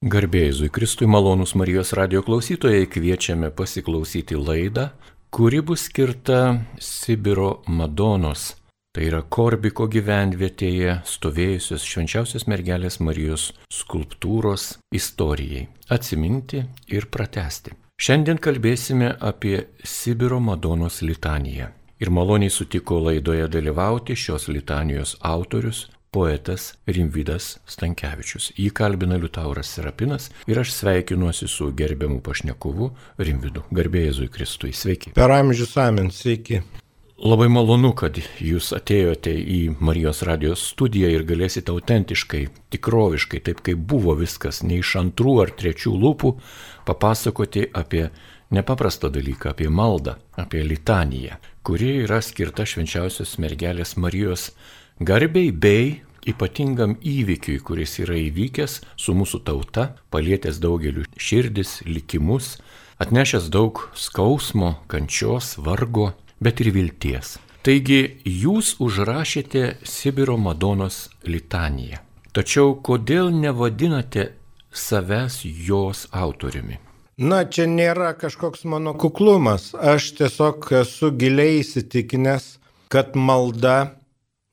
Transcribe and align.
Garbėjai 0.00 0.70
Kristui 0.72 1.04
malonus 1.04 1.50
Marijos 1.60 1.90
radio 1.92 2.22
klausytojai 2.24 2.86
kviečiame 2.88 3.50
pasiklausyti 3.52 4.32
laidą, 4.32 4.86
kuri 5.28 5.60
bus 5.60 5.82
skirta 5.90 6.64
Sibiro 6.80 7.60
Madonos, 7.68 8.54
tai 8.96 9.10
yra 9.10 9.20
Korbiko 9.20 9.84
gyvenvietėje 9.92 11.02
stovėjusios 11.04 11.84
švenčiausios 11.84 12.48
mergelės 12.48 12.96
Marijos 13.04 13.50
skulptūros 13.68 14.78
istorijai- 14.88 15.68
atsiminti 15.96 16.64
ir 16.88 17.10
pratesti. 17.12 17.76
Šiandien 18.00 18.40
kalbėsime 18.40 19.18
apie 19.20 19.66
Sibiro 19.84 20.40
Madonos 20.40 21.02
litaniją. 21.02 21.68
Ir 22.00 22.08
maloniai 22.08 22.48
sutiko 22.48 23.04
laidoje 23.04 23.46
dalyvauti 23.48 24.16
šios 24.16 24.48
litanijos 24.48 25.18
autorius 25.20 25.90
poetas 26.10 26.74
Rimvidas 26.90 27.56
Stankievičius. 27.70 28.50
Jį 28.58 28.70
kalbina 28.74 29.18
Liutauras 29.20 29.70
Serapinas 29.76 30.30
ir 30.50 30.60
aš 30.60 30.74
sveikinuosi 30.74 31.48
su 31.48 31.70
gerbiamu 31.76 32.20
pašnekovu 32.26 32.90
Rimvidu. 33.18 33.64
Garbėjai 33.70 34.10
Jėzui 34.10 34.30
Kristui. 34.34 34.74
Sveiki. 34.74 35.14
Per 35.16 35.32
amžius 35.34 35.76
amen, 35.78 36.10
sveiki. 36.14 36.62
Labai 37.20 37.50
malonu, 37.52 37.90
kad 37.92 38.16
jūs 38.40 38.70
atėjote 38.72 39.34
į 39.36 39.58
Marijos 39.84 40.22
radijos 40.24 40.62
studiją 40.70 41.10
ir 41.12 41.26
galėsite 41.28 41.68
autentiškai, 41.68 42.46
tikroviškai, 42.72 43.42
taip 43.44 43.60
kaip 43.66 43.82
buvo 43.90 44.14
viskas, 44.16 44.62
ne 44.64 44.78
iš 44.80 44.94
antrų 45.02 45.34
ar 45.42 45.52
trečių 45.52 45.92
lūpų, 46.00 46.30
papasakoti 46.88 47.66
apie 47.76 48.06
nepaprastą 48.56 49.12
dalyką, 49.12 49.52
apie 49.52 49.68
maldą, 49.68 50.16
apie 50.40 50.64
litaniją, 50.64 51.36
kuri 51.62 51.92
yra 52.06 52.22
skirta 52.24 52.64
švenčiausios 52.64 53.36
mergelės 53.36 53.98
Marijos 54.00 54.48
Garbiai 55.00 55.48
bei 55.48 56.02
ypatingam 56.28 56.98
įvykiui, 57.00 57.54
kuris 57.64 57.94
yra 58.02 58.18
įvykęs 58.20 58.74
su 59.00 59.14
mūsų 59.16 59.38
tauta, 59.46 59.94
palietęs 60.12 60.58
daugeliu 60.60 61.06
širdis, 61.16 61.78
likimus, 61.88 62.58
atnešęs 63.00 63.46
daug 63.48 63.80
skausmo, 63.96 64.74
kančios, 64.92 65.54
vargo, 65.56 66.10
bet 66.36 66.60
ir 66.60 66.68
vilties. 66.74 67.38
Taigi 67.64 68.20
jūs 68.28 68.74
užrašėte 68.76 69.78
Sibiro 69.88 70.36
Madonos 70.36 71.06
litaniją. 71.24 72.02
Tačiau 72.36 72.74
kodėl 72.84 73.32
nevadinate 73.32 74.34
savęs 74.68 75.38
jos 75.48 76.10
autoriumi? 76.12 76.76
Na, 77.16 77.46
čia 77.48 77.64
nėra 77.64 78.12
kažkoks 78.20 78.68
mano 78.68 78.92
kuklumas. 79.00 79.72
Aš 79.72 80.12
tiesiog 80.20 80.68
esu 80.82 81.10
giliai 81.16 81.62
įsitikinęs, 81.64 82.58
kad 82.92 83.16
malda 83.16 83.96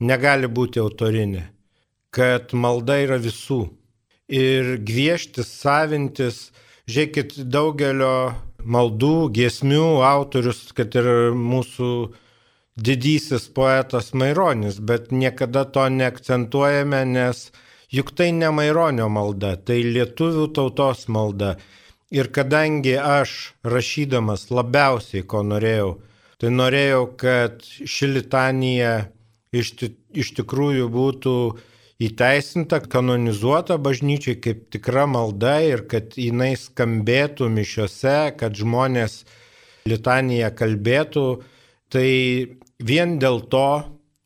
negali 0.00 0.48
būti 0.48 0.80
autorinė, 0.82 1.48
kad 2.14 2.54
malda 2.54 2.98
yra 3.02 3.18
visų. 3.22 3.66
Ir 4.28 4.76
gvieštis, 4.84 5.48
savintis, 5.62 6.50
žiūrėkit, 6.88 7.38
daugelio 7.48 8.34
maldų, 8.60 9.30
giesmių 9.32 10.02
autorius, 10.04 10.68
kad 10.76 10.94
ir 10.98 11.32
mūsų 11.32 11.92
didysis 12.78 13.48
poetas 13.54 14.12
Maironis, 14.12 14.78
bet 14.78 15.10
niekada 15.10 15.64
to 15.64 15.88
neakcentuojame, 15.88 17.02
nes 17.08 17.48
juk 17.90 18.12
tai 18.14 18.30
ne 18.36 18.52
Maironio 18.54 19.08
malda, 19.08 19.56
tai 19.56 19.80
lietuvių 19.82 20.48
tautos 20.54 21.08
malda. 21.08 21.56
Ir 22.12 22.30
kadangi 22.32 22.94
aš 22.96 23.54
rašydamas 23.64 24.46
labiausiai 24.52 25.26
ko 25.28 25.42
norėjau, 25.44 25.98
tai 26.40 26.52
norėjau, 26.54 27.02
kad 27.20 27.64
ši 27.64 28.12
litanija 28.14 28.92
iš, 29.52 29.74
iš 30.12 30.32
tikrųjų 30.38 30.88
būtų 30.92 31.34
įteisinta, 32.02 32.80
kanonizuota 32.86 33.78
bažnyčiai 33.82 34.38
kaip 34.42 34.68
tikra 34.74 35.06
malda 35.10 35.58
ir 35.66 35.84
kad 35.90 36.14
jinai 36.18 36.54
skambėtų 36.58 37.50
mišiuose, 37.50 38.18
kad 38.38 38.54
žmonės 38.58 39.24
litaniją 39.88 40.52
kalbėtų, 40.54 41.26
tai 41.90 42.08
vien 42.78 43.18
dėl 43.18 43.42
to 43.50 43.68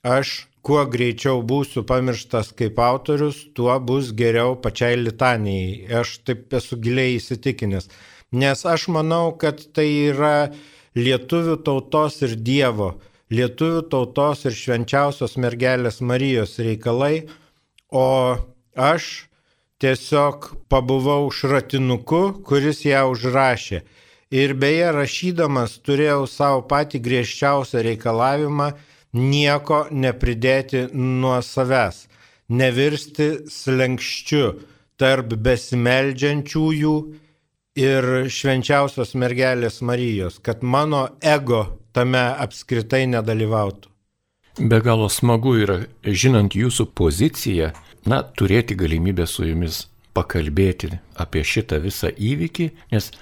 aš 0.02 0.48
kuo 0.62 0.82
greičiau 0.86 1.42
būsiu 1.42 1.82
pamirštas 1.86 2.52
kaip 2.58 2.78
autorius, 2.78 3.40
tuo 3.56 3.74
bus 3.82 4.12
geriau 4.14 4.54
pačiai 4.54 4.98
litanijai. 5.00 5.88
Aš 6.02 6.20
taip 6.26 6.52
esu 6.54 6.78
giliai 6.82 7.16
įsitikinęs. 7.16 7.88
Nes 8.32 8.62
aš 8.64 8.86
manau, 8.94 9.32
kad 9.36 9.60
tai 9.74 9.88
yra 10.12 10.52
lietuvių 10.96 11.58
tautos 11.66 12.20
ir 12.22 12.36
Dievo 12.36 12.92
lietuvių 13.32 13.82
tautos 13.92 14.44
ir 14.48 14.56
švenčiausios 14.56 15.38
mergelės 15.40 16.00
Marijos 16.04 16.58
reikalai, 16.60 17.26
o 17.88 18.36
aš 18.76 19.28
tiesiog 19.82 20.52
pabuvau 20.70 21.30
šratinuku, 21.34 22.22
kuris 22.46 22.84
ją 22.86 23.08
užrašė. 23.12 23.82
Ir 24.32 24.54
beje, 24.56 24.92
rašydamas 24.96 25.76
turėjau 25.84 26.24
savo 26.30 26.62
patį 26.68 27.02
griežčiausią 27.04 27.82
reikalavimą 27.84 28.70
nieko 29.12 29.82
nepridėti 29.90 30.86
nuo 30.94 31.36
savęs, 31.44 32.06
nevirsti 32.48 33.28
slengščiu 33.52 34.46
tarp 34.96 35.34
besimeldžiančiųjų 35.36 36.94
ir 37.82 38.08
švenčiausios 38.32 39.14
mergelės 39.20 39.80
Marijos, 39.84 40.38
kad 40.40 40.64
mano 40.64 41.08
ego 41.20 41.81
tame 41.96 42.22
apskritai 42.44 43.06
nedalyvautų. 43.10 43.88
Be 44.68 44.82
galo 44.84 45.08
smagu 45.08 45.54
yra, 45.62 45.78
žinant 46.04 46.52
jūsų 46.52 46.90
poziciją, 46.98 47.70
na, 48.04 48.20
turėti 48.36 48.76
galimybę 48.76 49.24
su 49.26 49.46
jumis 49.48 49.86
pakalbėti 50.12 50.90
apie 51.16 51.40
šitą 51.40 51.78
visą 51.80 52.12
įvykį, 52.12 52.72
nes 52.92 53.12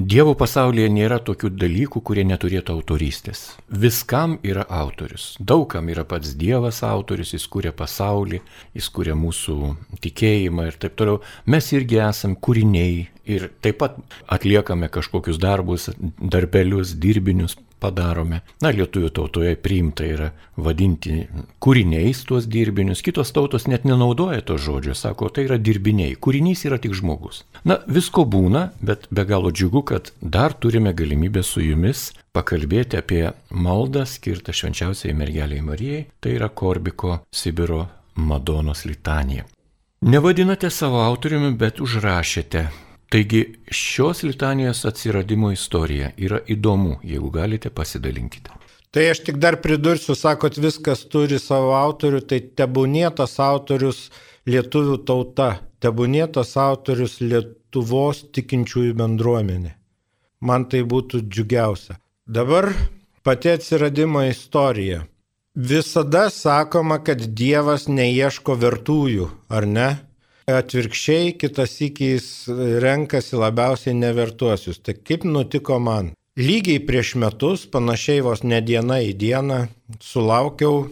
Dievo 0.00 0.32
pasaulyje 0.34 0.88
nėra 0.88 1.18
tokių 1.20 1.50
dalykų, 1.60 2.00
kurie 2.00 2.22
neturėtų 2.24 2.72
autorystės. 2.72 3.42
Viskam 3.68 4.38
yra 4.40 4.64
autorius. 4.72 5.34
Daugam 5.36 5.90
yra 5.92 6.06
pats 6.08 6.32
Dievas 6.40 6.80
autorius, 6.82 7.34
jis 7.36 7.44
kūrė 7.52 7.74
pasaulį, 7.76 8.40
jis 8.72 8.88
kūrė 8.88 9.12
mūsų 9.20 9.74
tikėjimą 10.00 10.64
ir 10.70 10.78
taip 10.80 10.96
toliau. 10.96 11.20
Mes 11.44 11.68
irgi 11.76 12.00
esame 12.00 12.40
kūriniai 12.40 13.04
ir 13.36 13.50
taip 13.60 13.82
pat 13.84 14.00
atliekame 14.32 14.88
kažkokius 14.88 15.36
darbus, 15.38 15.90
darbelius, 16.18 16.96
dirbinius, 16.96 17.58
padarome. 17.82 18.40
Na, 18.62 18.70
lietuvių 18.74 19.10
tautoje 19.14 19.56
priimta 19.58 20.06
yra 20.06 20.30
vadinti 20.56 21.26
kūriniais 21.62 22.22
tuos 22.28 22.46
dirbinius, 22.50 23.02
kitos 23.04 23.34
tautos 23.34 23.66
net 23.70 23.86
nenaudoja 23.88 24.42
to 24.46 24.58
žodžio, 24.60 24.94
sako, 24.98 25.30
tai 25.34 25.46
yra 25.48 25.58
dirbiniai, 25.58 26.16
kūrinys 26.16 26.64
yra 26.68 26.78
tik 26.82 26.94
žmogus. 26.98 27.42
Na, 27.68 27.80
visko 27.86 28.24
būna, 28.28 28.68
bet 28.80 29.08
be 29.10 29.26
galo 29.28 29.50
džiugu, 29.50 29.84
kad 29.92 30.12
dar 30.20 30.54
turime 30.54 30.94
galimybę 30.96 31.42
su 31.46 31.64
jumis 31.64 32.10
pakalbėti 32.32 32.96
apie 33.00 33.24
maldą 33.50 34.06
skirtą 34.08 34.54
švenčiausiai 34.56 35.16
mergeliai 35.16 35.64
Marijai, 35.64 36.06
tai 36.20 36.36
yra 36.38 36.48
Korbiko 36.48 37.18
Sibiro 37.34 37.84
Madonos 38.14 38.86
litanija. 38.88 39.44
Nevadinate 40.02 40.70
savo 40.70 40.98
autoriumi, 41.04 41.52
bet 41.54 41.78
užrašėte 41.80 42.66
Taigi 43.12 43.54
šios 43.70 44.22
litanijos 44.22 44.86
atsiradimo 44.88 45.50
istorija 45.52 46.14
yra 46.16 46.38
įdomu, 46.48 46.94
jeigu 47.04 47.28
galite 47.30 47.68
pasidalinkite. 47.70 48.54
Tai 48.92 49.02
aš 49.10 49.18
tik 49.26 49.36
dar 49.40 49.58
pridursiu, 49.60 50.14
sakot, 50.16 50.56
viskas 50.56 51.02
turi 51.12 51.36
savo 51.40 51.74
autorių, 51.76 52.22
tai 52.24 52.38
tebūnėtas 52.60 53.36
autorius 53.40 53.98
lietuvių 54.48 54.96
tauta, 55.08 55.48
tebūnėtas 55.84 56.54
autorius 56.60 57.18
Lietuvos 57.20 58.22
tikinčiųjų 58.32 58.94
bendruomenė. 58.96 59.74
Man 60.40 60.64
tai 60.72 60.80
būtų 60.94 61.20
džiugiausia. 61.28 61.98
Dabar 62.24 62.70
pati 63.22 63.52
atsiradimo 63.52 64.24
istorija. 64.28 65.02
Visada 65.52 66.30
sakoma, 66.32 66.96
kad 67.04 67.20
Dievas 67.36 67.84
neieško 67.92 68.56
vertųjų, 68.56 69.28
ar 69.52 69.68
ne? 69.68 69.88
Atvirkščiai 70.58 71.34
kitas 71.40 71.76
įkys 71.86 72.26
renkasi 72.82 73.38
labiausiai 73.40 73.94
nevertuosius. 73.96 74.80
Tai 74.84 74.94
kaip 75.00 75.24
nutiko 75.28 75.78
man? 75.80 76.12
Lygiai 76.38 76.80
prieš 76.80 77.14
metus, 77.20 77.66
panašiai 77.68 78.22
vos 78.24 78.40
ne 78.42 78.62
diena 78.64 79.02
į 79.04 79.12
dieną, 79.20 79.58
sulaukiau 80.00 80.86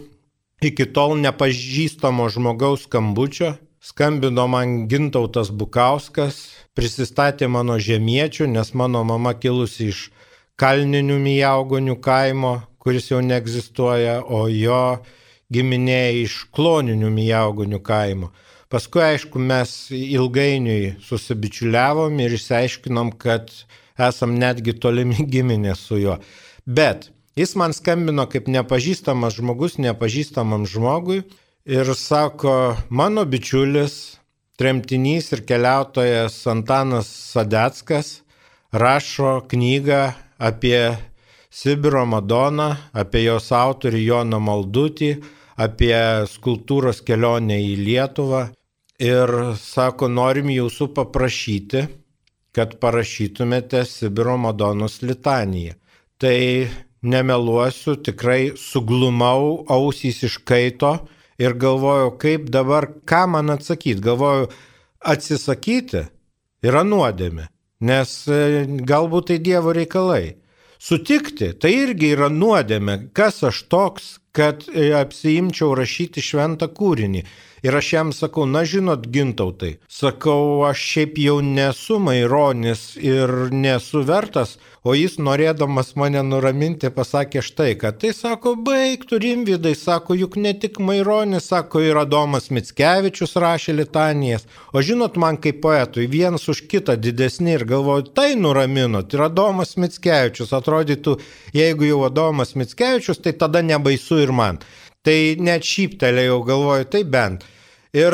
iki 0.61 0.85
tol 0.93 1.15
nepažįstamo 1.17 2.29
žmogaus 2.29 2.85
skambučio. 2.85 3.55
Skambino 3.81 4.45
man 4.45 4.85
Gintautas 4.85 5.49
Bukauskas, 5.49 6.35
prisistatė 6.77 7.47
mano 7.49 7.79
žemiečių, 7.81 8.45
nes 8.53 8.75
mano 8.77 9.01
mama 9.01 9.33
kilusi 9.33 9.87
iš 9.89 10.01
Kalninių 10.61 11.17
Mijaugonių 11.17 11.95
kaimo, 11.97 12.51
kuris 12.77 13.09
jau 13.09 13.23
neegzistuoja, 13.25 14.19
o 14.21 14.45
jo 14.53 15.01
giminė 15.49 16.21
iš 16.21 16.43
Kloninių 16.53 17.09
Mijaugonių 17.09 17.81
kaimo. 17.81 18.29
Paskui, 18.71 19.01
aišku, 19.03 19.35
mes 19.35 19.71
ilgainiui 19.91 20.93
susibičiuliavom 21.03 22.21
ir 22.23 22.37
išsiaiškinom, 22.37 23.09
kad 23.19 23.49
esam 23.99 24.37
netgi 24.39 24.77
tolimi 24.79 25.25
giminė 25.33 25.73
su 25.75 25.99
juo. 25.99 26.15
Bet 26.63 27.09
jis 27.35 27.51
man 27.59 27.75
skambino 27.75 28.29
kaip 28.31 28.47
nepažįstamas 28.47 29.35
žmogus, 29.41 29.75
nepažįstamam 29.75 30.63
žmogui 30.71 31.19
ir 31.67 31.91
sako, 31.99 32.77
mano 32.87 33.25
bičiulis 33.27 33.97
tremtinys 34.55 35.33
ir 35.35 35.43
keliautojas 35.49 36.39
Antanas 36.47 37.11
Sadeckas 37.33 38.21
rašo 38.71 39.41
knygą 39.51 40.13
apie 40.39 40.95
Sibiro 41.51 42.05
Madoną, 42.07 42.69
apie 42.95 43.25
jos 43.25 43.51
autorių 43.51 43.99
Joną 44.05 44.39
Maldutį, 44.39 45.11
apie 45.59 45.99
skultūros 46.31 47.03
kelionę 47.03 47.59
į 47.59 47.75
Lietuvą 47.83 48.45
ir 49.01 49.33
sako, 49.57 50.09
norim 50.11 50.51
jūsų 50.53 50.91
paprašyti, 50.95 51.85
kad 52.55 52.77
parašytumėte 52.83 53.83
Sibiro 53.87 54.37
Madonos 54.37 54.99
litaniją. 55.01 55.77
Tai 56.21 56.37
nemeluosiu, 57.01 57.95
tikrai 58.05 58.53
suglumau, 58.59 59.63
ausys 59.71 60.21
iškaito 60.27 60.93
ir 61.41 61.55
galvojau, 61.57 62.11
kaip 62.21 62.51
dabar, 62.53 62.91
ką 63.07 63.23
man 63.33 63.55
atsakyti. 63.55 64.03
Galvojau, 64.05 64.51
atsisakyti 65.01 66.05
yra 66.61 66.83
nuodėmė, 66.85 67.47
nes 67.81 68.13
e, 68.29 68.65
galbūt 68.85 69.31
tai 69.31 69.39
Dievo 69.41 69.73
reikalai. 69.73 70.35
Sutikti 70.81 71.51
tai 71.61 71.71
irgi 71.83 72.13
yra 72.15 72.29
nuodėmė, 72.33 73.13
kas 73.17 73.41
aš 73.49 73.63
toks, 73.69 74.11
kad 74.33 74.67
e, 74.69 74.91
apsiimčiau 74.97 75.73
rašyti 75.77 76.21
šventą 76.25 76.69
kūrinį. 76.69 77.25
Ir 77.61 77.75
aš 77.77 77.93
jam 77.93 78.09
sakau, 78.09 78.47
na 78.49 78.63
žinot, 78.65 79.03
gintautai, 79.13 79.75
sakau, 79.85 80.63
aš 80.65 80.81
šiaip 80.81 81.19
jau 81.21 81.35
nesu 81.45 81.99
maironis 82.01 82.95
ir 82.97 83.51
nesu 83.53 84.01
vertas, 84.07 84.55
o 84.81 84.95
jis 84.97 85.19
norėdamas 85.21 85.91
mane 86.01 86.23
nuraminti 86.25 86.89
pasakė 86.95 87.43
štai, 87.45 87.75
kad 87.83 87.99
tai 88.01 88.15
sako, 88.17 88.55
baig 88.65 89.05
turim 89.05 89.45
vidai, 89.45 89.75
sako, 89.77 90.17
juk 90.17 90.39
ne 90.41 90.55
tik 90.57 90.81
maironis, 90.81 91.51
sako, 91.53 91.85
ir 91.85 92.01
Adomas 92.01 92.49
Mitskevičius 92.49 93.37
rašė 93.45 93.77
litanijas, 93.77 94.49
o 94.73 94.81
žinot, 94.81 95.21
man 95.21 95.37
kaip 95.37 95.61
poetui 95.61 96.09
vienas 96.09 96.49
už 96.49 96.65
kitą 96.65 96.97
didesni 96.97 97.59
ir 97.59 97.69
galvoju, 97.69 98.09
tai 98.17 98.31
nuraminot, 98.41 99.13
ir 99.13 99.27
Adomas 99.29 99.77
Mitskevičius, 99.77 100.57
atrodytų, 100.57 101.19
jeigu 101.53 101.93
jau 101.93 102.01
Adomas 102.09 102.57
Mitskevičius, 102.57 103.21
tai 103.21 103.37
tada 103.37 103.61
nebaisu 103.61 104.17
ir 104.25 104.33
man. 104.33 104.65
Tai 105.05 105.17
net 105.41 105.65
šyptelėjau, 105.65 106.37
galvoju, 106.45 106.87
tai 106.93 107.01
bent. 107.09 107.45
Ir 107.97 108.13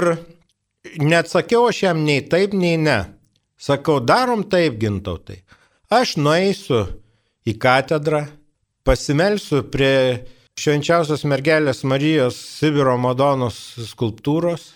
neatsakiau 1.03 1.67
aš 1.67 1.83
jam 1.83 2.05
nei 2.07 2.23
taip, 2.31 2.55
nei 2.55 2.77
ne. 2.79 2.99
Sakau, 3.59 3.99
darom 3.99 4.45
taip, 4.47 4.77
gintautai. 4.79 5.41
Aš 5.91 6.15
nueisiu 6.21 6.85
į 7.47 7.57
katedrą, 7.59 8.25
pasimelsiu 8.87 9.63
prie 9.71 10.27
švenčiausios 10.57 11.25
mergelės 11.27 11.83
Marijos 11.87 12.37
Sibiro 12.57 12.95
Madonos 12.99 13.57
skulptūros 13.91 14.71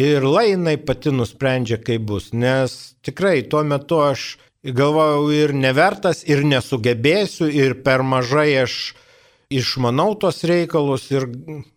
ir 0.00 0.26
lainai 0.26 0.76
pati 0.82 1.12
nusprendžia, 1.14 1.78
kaip 1.82 2.04
bus. 2.08 2.32
Nes 2.32 2.94
tikrai 3.06 3.44
tuo 3.48 3.62
metu 3.66 4.00
aš 4.04 4.34
galvojau 4.64 5.30
ir 5.34 5.54
nevertas, 5.54 6.24
ir 6.26 6.44
nesugebėsiu, 6.48 7.48
ir 7.50 7.78
per 7.84 8.02
mažai 8.02 8.50
aš 8.64 8.94
išmanau 9.50 10.14
tos 10.20 10.42
reikalus 10.48 11.10
ir 11.12 11.28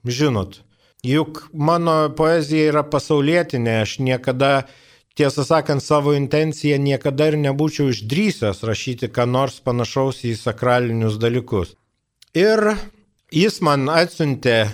žinot, 0.06 0.62
juk 1.06 1.48
mano 1.54 1.98
poezija 2.18 2.72
yra 2.72 2.84
pasaulietinė, 2.88 3.82
aš 3.84 3.98
niekada, 4.04 4.68
tiesą 5.18 5.46
sakant, 5.48 5.84
savo 5.84 6.14
intenciją 6.18 6.80
niekada 6.82 7.32
ir 7.32 7.40
nebūčiau 7.42 7.92
išdrysęs 7.94 8.64
rašyti 8.68 9.12
ką 9.14 9.28
nors 9.30 9.60
panašaus 9.66 10.24
į 10.28 10.36
sakralinius 10.40 11.20
dalykus. 11.22 11.76
Ir 12.38 12.76
jis 13.34 13.62
man 13.66 13.88
atsiuntė 13.90 14.68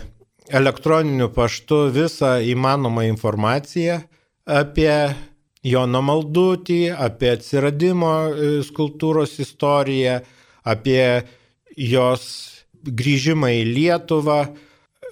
elektroniniu 0.51 1.30
paštu 1.34 1.88
visą 1.96 2.38
įmanomą 2.44 3.07
informaciją 3.07 4.01
apie 4.44 5.16
Joną 5.63 6.01
Maldutį, 6.04 6.92
apie 6.92 7.30
atsiradimo 7.38 8.12
e, 8.28 8.48
skultūros 8.68 9.38
istoriją, 9.39 10.18
apie 10.68 11.24
jos 11.80 12.52
grįžimą 12.83 13.50
į 13.62 13.65
Lietuvą, 13.71 14.39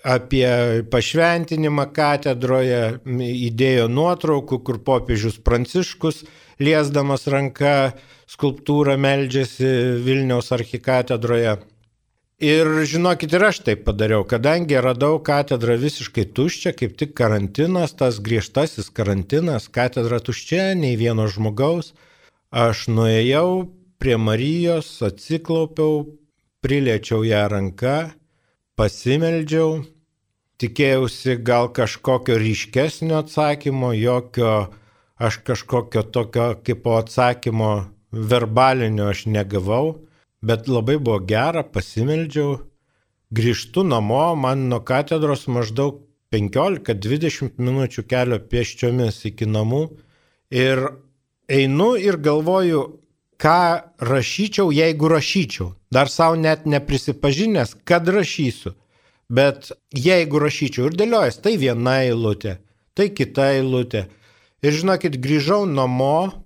apie 0.02 0.48
pašventinimą 0.90 1.88
katedroje, 1.94 3.02
įdėjo 3.06 3.90
nuotraukų, 3.92 4.62
kur 4.66 4.80
popiežius 4.86 5.38
Pranciškus 5.46 6.24
liesdamas 6.62 7.28
ranką 7.30 7.92
skulptūrą 8.32 8.98
meldžiasi 9.02 10.02
Vilniaus 10.06 10.52
archikatedroje. 10.56 11.60
Ir 12.42 12.70
žinokit, 12.90 13.36
ir 13.38 13.44
aš 13.52 13.60
taip 13.62 13.84
padariau, 13.86 14.24
kadangi 14.26 14.80
radau 14.82 15.20
katedrą 15.22 15.76
visiškai 15.78 16.24
tuščią, 16.34 16.72
kaip 16.74 16.96
tik 16.98 17.12
karantinas, 17.14 17.94
tas 17.94 18.18
griežtasis 18.18 18.90
karantinas, 18.90 19.68
katedra 19.70 20.18
tuščia, 20.18 20.72
nei 20.74 20.96
vieno 20.98 21.28
žmogaus, 21.30 21.92
aš 22.50 22.88
nuėjau 22.90 23.70
prie 24.02 24.18
Marijos, 24.18 24.90
atsiklaupiau, 25.06 26.08
priliečiau 26.62 27.24
ją 27.26 27.46
ranka, 27.52 27.96
pasimeldžiau, 28.78 29.82
tikėjausi 30.62 31.40
gal 31.42 31.72
kažkokio 31.74 32.38
ryškesnio 32.42 33.18
atsakymo, 33.24 33.94
jokio 33.98 34.54
aš 35.22 35.42
kažkokio 35.46 36.04
tokio 36.14 36.48
kaip 36.66 36.88
atsakymo 36.88 37.72
verbalinio 38.12 39.10
aš 39.10 39.26
negavau, 39.26 40.06
bet 40.42 40.70
labai 40.70 40.98
buvo 41.02 41.20
gera, 41.26 41.64
pasimeldžiau, 41.64 42.60
grįžtu 43.34 43.84
namo, 43.88 44.24
man 44.36 44.68
nuo 44.70 44.82
katedros 44.86 45.48
maždaug 45.48 46.02
15-20 46.32 47.60
minučių 47.60 48.06
kelio 48.08 48.40
pieščiomis 48.52 49.20
iki 49.28 49.48
namų 49.50 49.84
ir 50.56 50.84
einu 51.52 51.94
ir 52.00 52.18
galvoju, 52.24 52.84
ką 53.42 53.82
rašyčiau, 53.98 54.70
jeigu 54.72 55.10
rašyčiau. 55.10 55.74
Dar 55.92 56.10
savo 56.10 56.38
net 56.38 56.68
neprisipažinęs, 56.70 57.76
kad 57.84 58.08
rašysiu. 58.08 58.76
Bet 59.32 59.72
jeigu 59.96 60.42
rašyčiau 60.44 60.90
ir 60.90 60.98
dėliojas, 61.00 61.40
tai 61.42 61.56
viena 61.58 62.02
eilutė, 62.04 62.60
tai 62.94 63.10
kita 63.16 63.54
eilutė. 63.56 64.06
Ir 64.62 64.76
žinokit, 64.76 65.16
grįžau 65.24 65.64
namo 65.66 66.44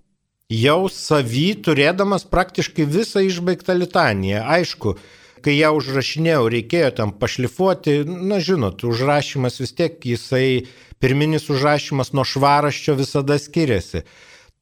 jau 0.54 0.86
savy, 0.94 1.56
turėdamas 1.66 2.28
praktiškai 2.30 2.86
visą 2.86 3.26
išbaigtą 3.26 3.76
litaniją. 3.76 4.46
Aišku, 4.46 4.96
kai 5.44 5.58
ją 5.58 5.74
užrašinėjau, 5.80 6.46
reikėjo 6.54 6.92
tam 7.02 7.12
pašlifuoti, 7.20 8.04
na 8.06 8.40
žinot, 8.40 8.86
užrašymas 8.86 9.60
vis 9.64 9.74
tiek 9.76 9.98
jisai, 10.14 10.70
pirminis 11.02 11.50
užrašymas 11.50 12.14
nuo 12.14 12.24
švaraščio 12.24 12.96
visada 13.02 13.42
skiriasi. 13.42 14.06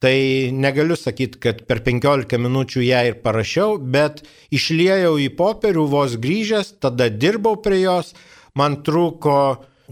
Tai 0.04 0.50
negaliu 0.52 0.98
sakyti, 1.00 1.38
kad 1.40 1.62
per 1.64 1.78
15 1.80 2.36
minučių 2.36 2.82
ją 2.84 2.98
ir 3.08 3.14
parašiau, 3.24 3.78
bet 3.80 4.18
išliejau 4.52 5.14
į 5.16 5.30
popierių 5.38 5.84
vos 5.88 6.18
grįžęs, 6.20 6.74
tada 6.84 7.06
dirbau 7.08 7.56
prie 7.64 7.78
jos, 7.86 8.12
man 8.52 8.82
trūko 8.84 9.38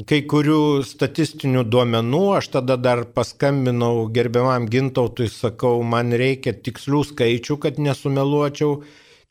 kai 0.09 0.21
kurių 0.29 0.85
statistinių 0.85 1.65
duomenų, 1.65 2.23
aš 2.37 2.53
tada 2.59 2.77
dar 2.77 3.07
paskambinau 3.17 4.05
gerbiamam 4.13 4.69
gintautui, 4.69 5.33
sakau, 5.33 5.81
man 5.81 6.13
reikia 6.13 6.53
tikslių 6.61 7.05
skaičių, 7.15 7.57
kad 7.65 7.81
nesumeluočiau, 7.81 8.83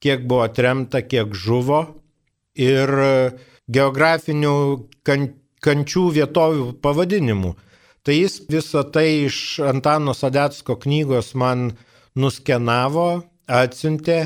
kiek 0.01 0.25
buvo 0.25 0.47
atremta, 0.49 1.05
kiek 1.05 1.37
žuvo. 1.37 1.83
Ir 2.57 2.89
geografinių 3.69 4.55
kan, 5.05 5.29
kančių 5.61 6.09
vietovių 6.17 6.71
pavadinimų. 6.81 7.59
Tai 8.01 8.15
jis 8.17 8.39
visą 8.49 8.81
tai 8.93 9.27
iš 9.27 9.59
Antano 9.61 10.13
Sadetsko 10.17 10.77
knygos 10.81 11.35
man 11.37 11.71
nuskenavo, 12.17 13.09
atsiuntė. 13.45 14.21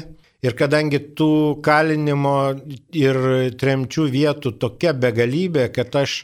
Ir 0.45 0.53
kadangi 0.53 0.99
tų 1.17 1.57
kalinimo 1.65 2.37
ir 2.93 3.17
tremčių 3.57 4.05
vietų 4.13 4.51
tokia 4.61 4.93
begalybė, 4.93 5.71
kad 5.73 5.95
aš 5.97 6.19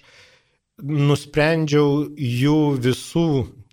nusprendžiau 0.81 2.05
jų 2.15 2.59
visų 2.85 3.27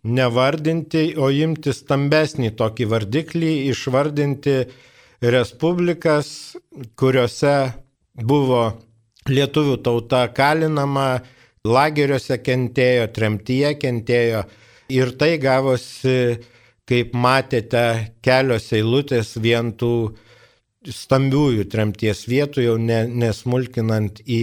nevardinti, 0.08 1.12
o 1.20 1.28
imti 1.30 1.74
stambesnį 1.76 2.54
tokį 2.56 2.88
vardiklį, 2.92 3.52
išvardinti 3.74 4.56
respublikas, 5.20 6.56
kuriuose 6.96 7.56
buvo 8.14 8.62
lietuvių 9.28 9.76
tauta 9.84 10.24
kalinama, 10.32 11.20
lageriuose 11.68 12.38
kentėjo, 12.42 13.08
tremtyje 13.14 13.74
kentėjo 13.82 14.44
ir 14.92 15.12
tai 15.20 15.36
gavosi, 15.42 16.38
kaip 16.88 17.12
matėte, 17.12 17.84
kelios 18.24 18.70
eilutės 18.72 19.34
vien 19.42 19.74
tų 19.76 19.92
stambiųjų 20.88 21.68
tremties 21.68 22.24
vietų, 22.30 22.64
jau 22.64 22.76
ne, 22.80 23.02
nesmulkinant 23.08 24.22
į 24.24 24.42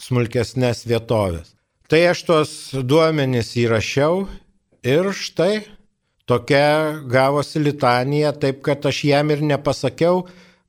smulkesnės 0.00 0.84
vietovės. 0.90 1.54
Tai 1.88 2.00
aš 2.10 2.24
tuos 2.26 2.52
duomenys 2.74 3.54
įrašiau 3.60 4.24
ir 4.84 5.10
štai 5.14 5.64
tokia 6.28 7.00
gavosi 7.08 7.62
litanija, 7.62 8.32
taip 8.32 8.62
kad 8.64 8.84
aš 8.88 9.04
jam 9.08 9.30
ir 9.32 9.44
nepasakiau, 9.44 10.24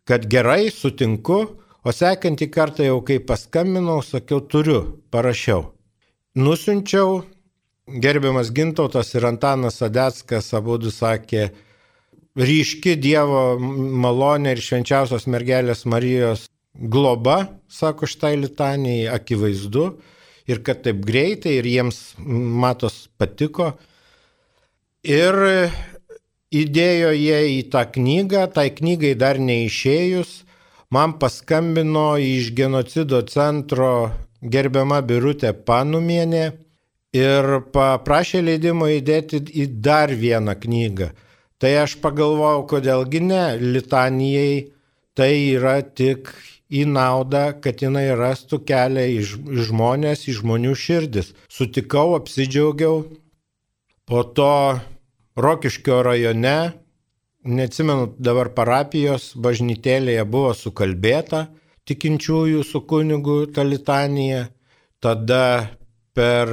kad 0.05 0.27
gerai 0.29 0.69
sutinku, 0.71 1.57
O 1.85 1.93
sekantį 1.93 2.47
kartą 2.49 2.85
jau 2.87 2.97
kai 3.05 3.19
paskambinau, 3.21 3.99
sakiau, 4.01 4.41
turiu, 4.41 4.79
parašiau. 5.13 5.67
Nusinčiau 6.35 7.21
gerbiamas 7.85 8.49
Gintautas 8.49 9.13
ir 9.13 9.27
Antanas 9.29 9.77
Sadeckas 9.77 10.49
abu 10.57 10.79
du 10.81 10.89
sakė, 10.89 11.51
ryški 12.35 12.95
Dievo 12.97 13.59
malonė 13.61 14.55
ir 14.55 14.63
švenčiausios 14.65 15.27
mergelės 15.29 15.85
Marijos 15.85 16.47
globa, 16.73 17.37
sako 17.69 18.09
štai 18.09 18.35
litanijai, 18.41 19.07
akivaizdu 19.13 19.85
ir 20.49 20.61
kad 20.65 20.81
taip 20.83 21.05
greitai 21.05 21.59
ir 21.59 21.69
jiems 21.69 21.99
matos 22.17 23.05
patiko. 23.17 23.75
Ir 25.05 25.37
įdėjo 26.49 27.13
jie 27.13 27.39
į 27.59 27.61
tą 27.69 27.85
knygą, 27.93 28.47
tai 28.57 28.71
knygai 28.73 29.13
dar 29.13 29.37
neišėjus, 29.37 30.44
man 30.93 31.15
paskambino 31.19 32.15
iš 32.21 32.51
genocido 32.55 33.21
centro 33.29 34.11
gerbiama 34.41 35.01
Birutė 35.01 35.53
Panumienė 35.67 36.45
ir 37.15 37.59
paprašė 37.73 38.41
leidimo 38.43 38.89
įdėti 38.91 39.41
į 39.63 39.67
dar 39.85 40.13
vieną 40.13 40.57
knygą. 40.61 41.11
Tai 41.61 41.71
aš 41.85 41.95
pagalvojau, 42.03 42.65
kodėlgi 42.69 43.21
ne, 43.23 43.43
litanijai 43.61 44.73
tai 45.15 45.31
yra 45.55 45.79
tik 45.81 46.33
į 46.67 46.83
naudą, 46.91 47.45
kad 47.63 47.79
jinai 47.81 48.09
rastų 48.19 48.59
kelią 48.67 49.05
į 49.15 49.61
žmonės, 49.69 50.25
į 50.27 50.39
žmonių 50.41 50.73
širdis. 50.75 51.31
Sutikau, 51.47 52.15
apsidžiaugiau. 52.17 53.05
Po 54.05 54.25
to 54.37 54.79
Rokiškio 55.39 56.01
rajone, 56.05 56.73
neatsimenu 57.45 58.09
dabar 58.17 58.49
parapijos, 58.57 59.33
bažnytėlėje 59.37 60.25
buvo 60.29 60.53
sukalbėta 60.57 61.45
tikinčiųjų 61.85 62.63
su 62.65 62.81
kunigu 62.89 63.45
ta 63.53 63.63
litanija. 63.63 64.47
Tada 64.99 65.69
per 66.15 66.49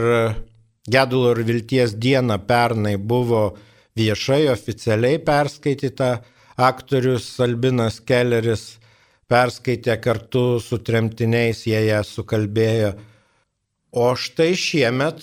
Gedulo 0.82 1.30
ir 1.32 1.44
vilties 1.46 1.94
dieną 1.94 2.40
pernai 2.46 2.96
buvo 2.98 3.52
viešai, 3.96 4.48
oficialiai 4.50 5.20
perskaityta, 5.22 6.10
aktorius 6.58 7.28
Albinas 7.40 8.00
Kelleris 8.02 8.64
perskaitė 9.30 9.96
kartu 10.02 10.58
su 10.60 10.80
tremtiniais, 10.84 11.62
jie 11.70 11.80
ją 11.86 12.02
sukalbėjo. 12.04 12.92
O 13.92 14.10
štai 14.18 14.52
šiemet 14.58 15.22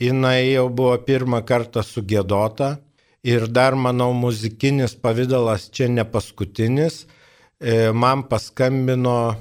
jinai 0.00 0.50
jau 0.50 0.66
buvo 0.68 0.98
pirmą 1.06 1.40
kartą 1.46 1.84
sugėdota 1.86 2.74
ir 3.22 3.46
dar, 3.46 3.74
manau, 3.74 4.12
muzikinis 4.16 4.94
pavydalas 4.96 5.68
čia 5.72 5.88
ne 5.88 6.04
paskutinis. 6.04 7.04
E, 7.60 7.90
man 7.92 8.24
paskambino 8.28 9.36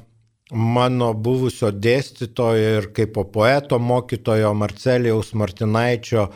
mano 0.51 1.13
buvusio 1.13 1.71
dėstytojo 1.71 2.71
ir 2.79 2.89
kaip 2.95 3.19
poeto 3.33 3.79
mokytojo 3.79 4.51
Marcelijaus 4.57 5.33
Martinaičio 5.37 6.27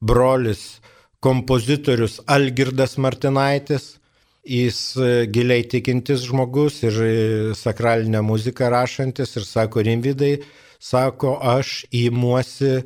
brolis, 0.00 0.80
kompozitorius 1.20 2.20
Algirdas 2.26 2.98
Martinaitis. 2.98 3.96
Jis 4.44 4.96
e, 4.96 5.26
giliai 5.32 5.64
tikintis 5.68 6.24
žmogus 6.28 6.80
ir 6.84 6.96
e, 7.04 7.14
sakralinę 7.56 8.22
muziką 8.24 8.70
rašantis 8.72 9.36
ir 9.36 9.44
sako, 9.44 9.84
Rimvidai, 9.84 10.38
sako, 10.80 11.36
aš 11.40 11.84
įmuosi 11.92 12.80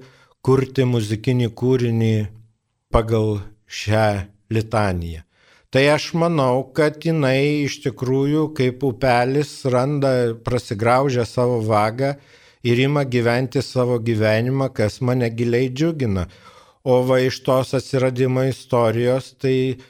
kurti 0.44 0.86
muzikinį 0.86 1.50
kūrinį 1.56 2.14
pagal 2.92 3.38
šią 3.74 4.08
litaniją. 4.54 5.22
Tai 5.74 5.82
aš 5.90 6.12
manau, 6.14 6.62
kad 6.76 7.02
jinai 7.02 7.64
iš 7.64 7.80
tikrųjų 7.82 8.44
kaip 8.54 8.84
upelis 8.86 9.56
randa, 9.66 10.12
prasigraužia 10.46 11.24
savo 11.26 11.58
vagą 11.66 12.12
ir 12.62 12.78
ima 12.78 13.02
gyventi 13.02 13.62
savo 13.62 13.98
gyvenimą, 13.98 14.70
kas 14.70 15.00
mane 15.02 15.32
giliai 15.34 15.72
džiugina. 15.74 16.28
O 16.84 17.00
va 17.08 17.18
iš 17.24 17.40
tos 17.42 17.74
atsiradimo 17.74 18.44
istorijos, 18.46 19.32
tai 19.40 19.80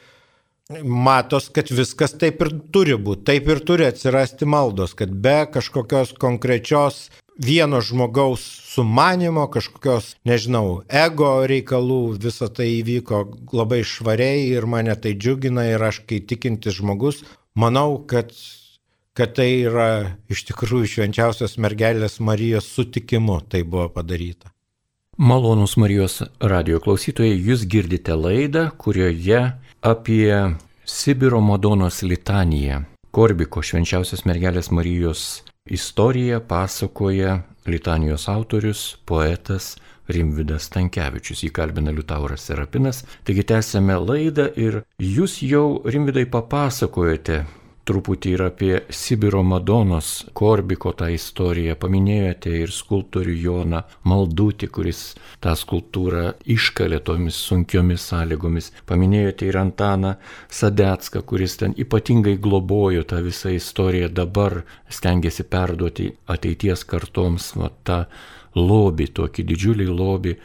matos, 0.81 1.50
kad 1.53 1.69
viskas 1.69 2.17
taip 2.17 2.41
ir 2.47 2.55
turi 2.73 2.97
būti, 2.97 3.26
taip 3.29 3.50
ir 3.53 3.61
turi 3.69 3.85
atsirasti 3.91 4.49
maldos, 4.49 4.95
kad 4.97 5.12
be 5.12 5.43
kažkokios 5.53 6.14
konkrečios 6.23 7.11
vieno 7.37 7.81
žmogaus 7.81 8.43
sumanimo, 8.75 9.47
kažkokios, 9.50 10.14
nežinau, 10.26 10.83
ego 10.88 11.31
reikalų, 11.47 12.17
visa 12.23 12.49
tai 12.49 12.69
įvyko 12.81 13.23
labai 13.55 13.83
švariai 13.87 14.49
ir 14.53 14.67
mane 14.67 14.95
tai 14.97 15.14
džiugina 15.19 15.67
ir 15.71 15.83
aš, 15.83 16.03
kai 16.09 16.21
tikintis 16.21 16.79
žmogus, 16.79 17.23
manau, 17.55 17.99
kad, 18.07 18.33
kad 19.14 19.35
tai 19.38 19.50
yra 19.67 20.17
iš 20.31 20.47
tikrųjų 20.50 20.91
švenčiausios 20.97 21.59
mergelės 21.59 22.21
Marijos 22.21 22.71
sutikimu 22.71 23.41
tai 23.49 23.62
buvo 23.62 23.88
padaryta. 23.95 24.50
Malonus 25.19 25.76
Marijos 25.79 26.25
radio 26.43 26.81
klausytojai, 26.83 27.37
jūs 27.38 27.69
girdite 27.71 28.17
laidą, 28.19 28.67
kurioje 28.75 29.53
apie 29.85 30.57
Sibiro 30.85 31.38
Madonos 31.41 32.03
litaniją, 32.03 32.83
Korbiko 33.14 33.62
švenčiausios 33.62 34.25
mergelės 34.26 34.73
Marijos 34.75 35.45
Istoriją 35.71 36.40
pasakoja 36.40 37.38
litanijos 37.66 38.28
autorius, 38.28 38.99
poetas 39.06 39.78
Rimvidas 40.12 40.66
Tankievičius, 40.68 41.40
jį 41.47 41.49
kalbina 41.56 41.94
Liutauras 41.97 42.44
Serapinas. 42.44 42.99
Taigi 43.25 43.47
tęsėme 43.49 43.97
laidą 43.97 44.50
ir 44.61 44.83
jūs 45.00 45.38
jau 45.40 45.80
Rimvidai 45.88 46.26
papasakojote 46.28 47.38
truputį 47.88 48.33
ir 48.35 48.43
apie 48.47 48.73
Sibiro 48.93 49.43
Madonos 49.45 50.11
Korbiko 50.37 50.93
tą 50.97 51.11
istoriją. 51.12 51.76
Paminėjote 51.81 52.53
ir 52.62 52.73
skulptorių 52.73 53.35
Joną 53.45 53.83
Maldutį, 54.09 54.69
kuris 54.75 55.03
tą 55.45 55.55
skulptūrą 55.59 56.25
iškalė 56.57 57.00
tomis 57.05 57.38
sunkiomis 57.49 58.09
sąlygomis. 58.11 58.71
Paminėjote 58.88 59.49
ir 59.50 59.61
Antaną 59.61 60.14
Sadecką, 60.49 61.25
kuris 61.29 61.59
ten 61.61 61.76
ypatingai 61.76 62.37
globojo 62.41 63.05
tą 63.09 63.21
visą 63.25 63.53
istoriją, 63.55 64.09
dabar 64.09 64.62
stengiasi 64.88 65.45
perduoti 65.45 66.11
ateities 66.26 66.87
kartoms 66.88 67.53
va, 67.59 67.73
tą 67.85 68.05
lobį, 68.55 69.11
tokį 69.19 69.45
didžiulį 69.50 69.91
lobį 69.91 70.38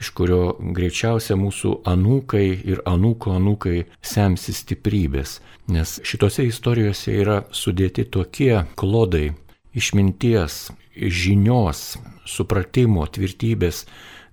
iš 0.00 0.10
kurio 0.16 0.56
greičiausia 0.76 1.36
mūsų 1.40 1.72
anūkai 1.88 2.46
ir 2.68 2.82
anūko 2.88 3.32
anūkai 3.36 3.86
semsi 4.04 4.54
stiprybės, 4.56 5.38
nes 5.72 5.98
šitose 6.06 6.46
istorijose 6.46 7.14
yra 7.14 7.40
sudėti 7.54 8.06
tokie 8.08 8.64
klodai 8.78 9.30
išminties, 9.76 10.70
žinios, 10.96 11.96
supratimo, 12.26 13.04
tvirtybės, 13.12 13.84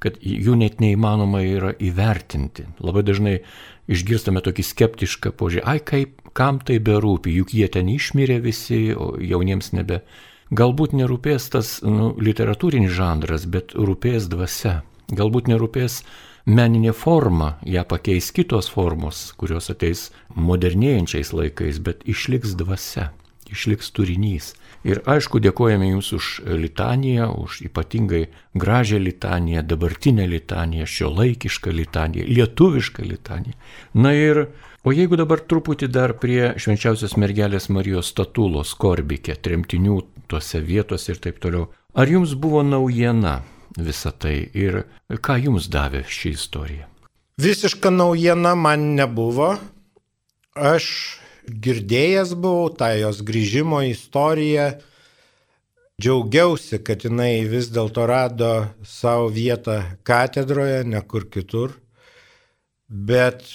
kad 0.04 0.20
jų 0.20 0.58
net 0.60 0.82
neįmanoma 0.84 1.44
yra 1.48 1.72
įvertinti. 1.80 2.68
Labai 2.84 3.04
dažnai 3.08 3.38
išgirstame 3.92 4.44
tokį 4.44 4.66
skeptišką 4.68 5.34
požiūrį, 5.40 5.64
ai 5.68 5.80
kaip, 5.84 6.20
kam 6.36 6.60
tai 6.64 6.80
berūpi, 6.84 7.34
juk 7.40 7.54
jie 7.56 7.68
ten 7.72 7.92
išmirė 7.92 8.40
visi, 8.44 8.86
o 8.96 9.14
jauniems 9.20 9.72
nebe. 9.76 10.02
Galbūt 10.54 10.94
nerūpės 10.98 11.50
tas 11.54 11.78
nu, 11.86 12.12
literatūrinis 12.20 12.94
žanras, 12.94 13.48
bet 13.50 13.74
rūpės 13.74 14.28
dvasia. 14.32 14.82
Galbūt 15.14 15.50
nerūpės 15.52 16.02
meninė 16.46 16.94
forma, 16.94 17.58
ją 17.64 17.84
pakeis 17.88 18.32
kitos 18.36 18.70
formos, 18.72 19.32
kurios 19.40 19.70
ateis 19.72 20.10
modernėjančiais 20.36 21.34
laikais, 21.34 21.80
bet 21.80 22.04
išliks 22.10 22.58
dvasia, 22.60 23.12
išliks 23.52 23.92
turinys. 23.96 24.54
Ir 24.84 25.00
aišku, 25.08 25.40
dėkojame 25.40 25.88
Jums 25.94 26.10
už 26.12 26.30
litaniją, 26.60 27.30
už 27.46 27.62
ypatingai 27.70 28.26
gražią 28.60 29.00
litaniją, 29.00 29.64
dabartinę 29.64 30.26
litaniją, 30.28 30.88
šio 30.90 31.14
laikišką 31.16 31.72
litaniją, 31.72 32.28
lietuvišką 32.28 33.06
litaniją. 33.08 33.56
Na 33.96 34.12
ir, 34.12 34.50
o 34.84 34.92
jeigu 34.92 35.16
dabar 35.16 35.40
truputį 35.40 35.88
dar 35.88 36.18
prie 36.20 36.52
švenčiausios 36.60 37.16
mergelės 37.16 37.70
Marijos 37.72 38.12
statulos 38.12 38.76
Korbikė, 38.76 39.38
tremtinių 39.40 40.02
tose 40.28 40.60
vietose 40.60 41.16
ir 41.16 41.24
taip 41.24 41.40
toliau. 41.40 41.70
Ar 41.96 42.12
Jums 42.12 42.36
buvo 42.36 42.60
naujiena 42.68 43.40
visą 43.78 44.12
tai 44.12 44.50
ir 44.54 44.84
ką 45.10 45.38
jums 45.46 45.70
davė 45.72 46.04
ši 46.08 46.34
istorija? 46.38 46.88
Visiška 47.42 47.90
naujiena 47.90 48.54
man 48.56 48.94
nebuvo. 48.98 49.56
Aš 50.54 50.86
girdėjęs 51.50 52.36
buvau 52.38 52.70
tą 52.78 52.92
jos 53.00 53.24
grįžimo 53.26 53.82
istoriją. 53.90 54.74
Džiaugiausi, 56.02 56.80
kad 56.86 57.06
jinai 57.06 57.46
vis 57.50 57.70
dėlto 57.74 58.06
rado 58.10 58.52
savo 58.86 59.30
vietą 59.34 59.80
katedroje, 60.06 60.84
ne 60.86 61.02
kur 61.02 61.26
kitur. 61.30 61.74
Bet 62.90 63.46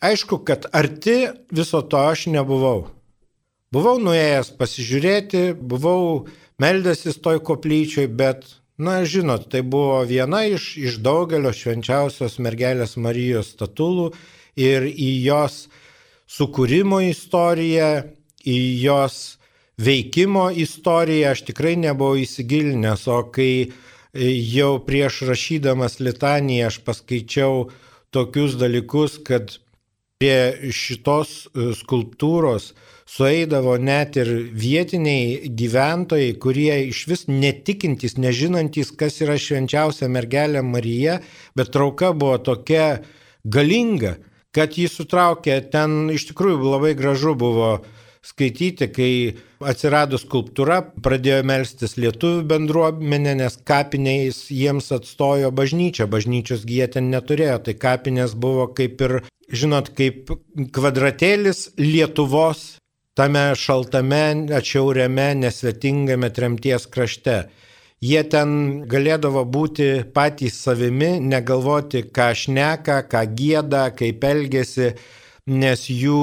aišku, 0.00 0.40
kad 0.46 0.68
arti 0.72 1.26
viso 1.50 1.82
to 1.82 2.00
aš 2.00 2.26
nebuvau. 2.32 2.90
Buvau 3.72 3.96
nuėjęs 4.00 4.52
pasižiūrėti, 4.58 5.52
buvau 5.56 6.26
meldęsis 6.60 7.16
toj 7.24 7.40
koplyčioj, 7.44 8.08
bet 8.08 8.44
Na, 8.78 9.02
žinot, 9.04 9.50
tai 9.52 9.60
buvo 9.62 10.00
viena 10.08 10.44
iš, 10.48 10.76
iš 10.80 10.96
daugelio 11.04 11.52
švenčiausios 11.52 12.38
mergelės 12.40 12.96
Marijos 12.96 13.52
statulų 13.52 14.12
ir 14.56 14.88
į 14.88 15.10
jos 15.26 15.66
sukūrimo 16.32 17.02
istoriją, 17.04 18.08
į 18.48 18.58
jos 18.82 19.18
veikimo 19.76 20.48
istoriją 20.50 21.34
aš 21.34 21.44
tikrai 21.50 21.76
nebuvau 21.76 22.16
įsigilinęs, 22.22 23.04
o 23.12 23.20
kai 23.34 23.72
jau 24.12 24.76
prieš 24.86 25.22
rašydamas 25.28 26.00
litaniją 26.00 26.68
aš 26.68 26.80
paskaičiau 26.86 27.68
tokius 28.12 28.56
dalykus, 28.60 29.18
kad 29.24 29.56
prie 30.20 30.72
šitos 30.72 31.46
e, 31.50 31.72
skulptūros 31.74 32.72
sueidavo 33.12 33.76
net 33.76 34.16
ir 34.16 34.30
vietiniai 34.56 35.50
gyventojai, 35.58 36.32
kurie 36.40 36.72
iš 36.88 37.04
vis 37.10 37.26
netikintys, 37.28 38.16
nežinantys, 38.16 38.92
kas 38.96 39.20
yra 39.24 39.36
švenčiausia 39.40 40.08
mergelė 40.12 40.62
Marija, 40.64 41.18
bet 41.58 41.72
trauka 41.74 42.12
buvo 42.16 42.38
tokia 42.40 43.02
galinga, 43.44 44.16
kad 44.56 44.78
jį 44.78 44.88
sutraukė, 44.88 45.58
ten 45.72 46.08
iš 46.12 46.30
tikrųjų 46.30 46.72
labai 46.72 46.94
gražu 46.96 47.36
buvo 47.36 47.74
skaityti, 48.22 48.86
kai 48.94 49.12
atsirado 49.66 50.16
skulptūra, 50.20 50.78
pradėjo 51.04 51.40
melstis 51.46 51.96
lietuvių 51.98 52.44
bendruomenė, 52.48 53.34
nes 53.42 53.58
kapiniais 53.66 54.44
jiems 54.54 54.92
atstojo 54.94 55.50
bažnyčia, 55.52 56.06
bažnyčios 56.08 56.62
jie 56.68 56.86
ten 56.86 57.10
neturėjo, 57.12 57.58
tai 57.66 57.74
kapinės 57.74 58.36
buvo 58.38 58.68
kaip 58.78 59.02
ir, 59.04 59.18
žinot, 59.50 59.90
kaip 59.98 60.30
kvadratėlis 60.72 61.72
Lietuvos 61.82 62.81
tame 63.14 63.52
šaltame, 63.58 64.22
atšiauriame, 64.56 65.32
nesvetingame 65.42 66.30
tremties 66.32 66.86
krašte. 66.88 67.42
Jie 68.02 68.22
ten 68.26 68.52
galėdavo 68.90 69.44
būti 69.46 69.88
patys 70.14 70.56
savimi, 70.64 71.20
negalvoti, 71.22 72.02
ką 72.10 72.32
šneka, 72.34 73.04
ką 73.06 73.22
gėda, 73.38 73.84
kaip 73.94 74.24
elgesi, 74.26 74.94
nes 75.46 75.84
jų 75.86 76.22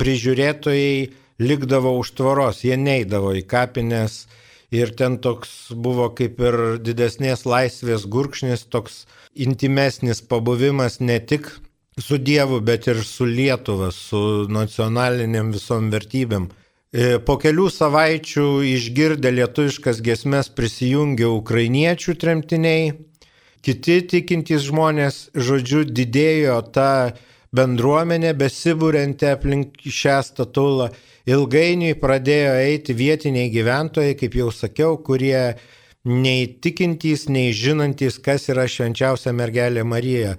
prižiūrėtojai 0.00 0.94
likdavo 1.38 1.92
už 2.00 2.14
tvoros, 2.16 2.64
jie 2.64 2.78
neidavo 2.80 3.34
į 3.36 3.44
kapines 3.50 4.24
ir 4.74 4.92
ten 4.96 5.18
toks 5.20 5.70
buvo 5.72 6.08
kaip 6.16 6.40
ir 6.40 6.58
didesnės 6.80 7.44
laisvės 7.48 8.08
gurkšnis, 8.08 8.66
toks 8.72 9.04
intimesnis 9.34 10.20
pabuvimas 10.24 11.00
ne 11.00 11.18
tik 11.20 11.52
su 11.98 12.18
Dievu, 12.18 12.60
bet 12.60 12.86
ir 12.86 13.02
su 13.04 13.26
Lietuva, 13.26 13.90
su 13.90 14.46
nacionaliniam 14.50 15.52
visom 15.52 15.90
vertybėm. 15.92 16.48
E, 16.88 17.18
po 17.20 17.36
kelių 17.36 17.66
savaičių 17.68 18.46
išgirdę 18.64 19.32
lietuviškas 19.34 20.00
gesmes 20.04 20.48
prisijungė 20.56 21.26
ukrainiečių 21.28 22.14
tremtiniai, 22.16 22.92
kiti 23.60 23.98
tikintys 24.08 24.64
žmonės, 24.70 25.18
žodžiu, 25.36 25.82
didėjo 25.84 26.62
ta 26.72 27.16
bendruomenė 27.52 28.32
besibūrenti 28.40 29.28
aplink 29.28 29.82
šią 29.84 30.20
statulą. 30.24 30.88
Ilgainiui 31.28 31.92
pradėjo 32.00 32.54
eiti 32.62 32.96
vietiniai 32.96 33.50
gyventojai, 33.52 34.14
kaip 34.16 34.38
jau 34.38 34.48
sakiau, 34.54 34.96
kurie 35.04 35.58
nei 36.08 36.46
tikintys, 36.62 37.26
nei 37.28 37.52
žinantys, 37.52 38.16
kas 38.16 38.48
yra 38.48 38.64
švenčiausia 38.64 39.34
mergelė 39.36 39.84
Marija. 39.84 40.38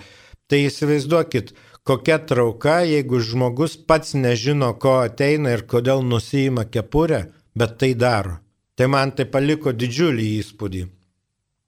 Tai 0.50 0.60
įsivaizduokit, 0.66 1.52
kokia 1.86 2.18
trauka, 2.30 2.80
jeigu 2.82 3.20
žmogus 3.22 3.76
pats 3.90 4.16
nežino, 4.18 4.72
ko 4.82 4.96
ateina 5.06 5.54
ir 5.54 5.66
kodėl 5.70 6.02
nusijima 6.02 6.66
kepurę, 6.66 7.28
bet 7.54 7.78
tai 7.82 7.92
daro. 7.94 8.40
Tai 8.74 8.88
man 8.94 9.12
tai 9.14 9.28
paliko 9.30 9.74
didžiulį 9.76 10.26
įspūdį. 10.40 10.82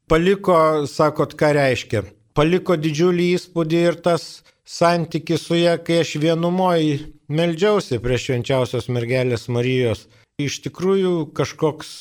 Paliko, 0.09 0.55
sakot, 0.89 1.35
ką 1.39 1.51
reiškia? 1.57 2.01
Paliko 2.33 2.77
didžiulį 2.79 3.27
įspūdį 3.35 3.83
ir 3.89 3.99
tas 4.07 4.25
santykis 4.65 5.45
su 5.45 5.59
ją, 5.59 5.75
kai 5.85 6.01
aš 6.01 6.15
vienumoji 6.23 6.97
meldžiausi 7.29 7.99
prie 8.03 8.17
švenčiausios 8.23 8.89
mergelės 8.89 9.45
Marijos. 9.51 10.07
Iš 10.41 10.61
tikrųjų 10.65 11.13
kažkoks, 11.37 11.91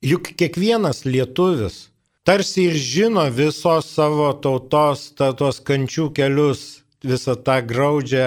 juk 0.00 0.32
kiekvienas 0.40 1.04
lietuvis 1.04 1.88
tarsi 2.28 2.66
ir 2.68 2.74
žino 2.76 3.22
visos 3.32 3.86
savo 3.96 4.26
tautos, 4.44 5.06
ta, 5.16 5.30
tos 5.32 5.62
kančių 5.64 6.10
kelius, 6.12 6.82
visą 7.00 7.38
tą 7.40 7.54
graudžią 7.64 8.26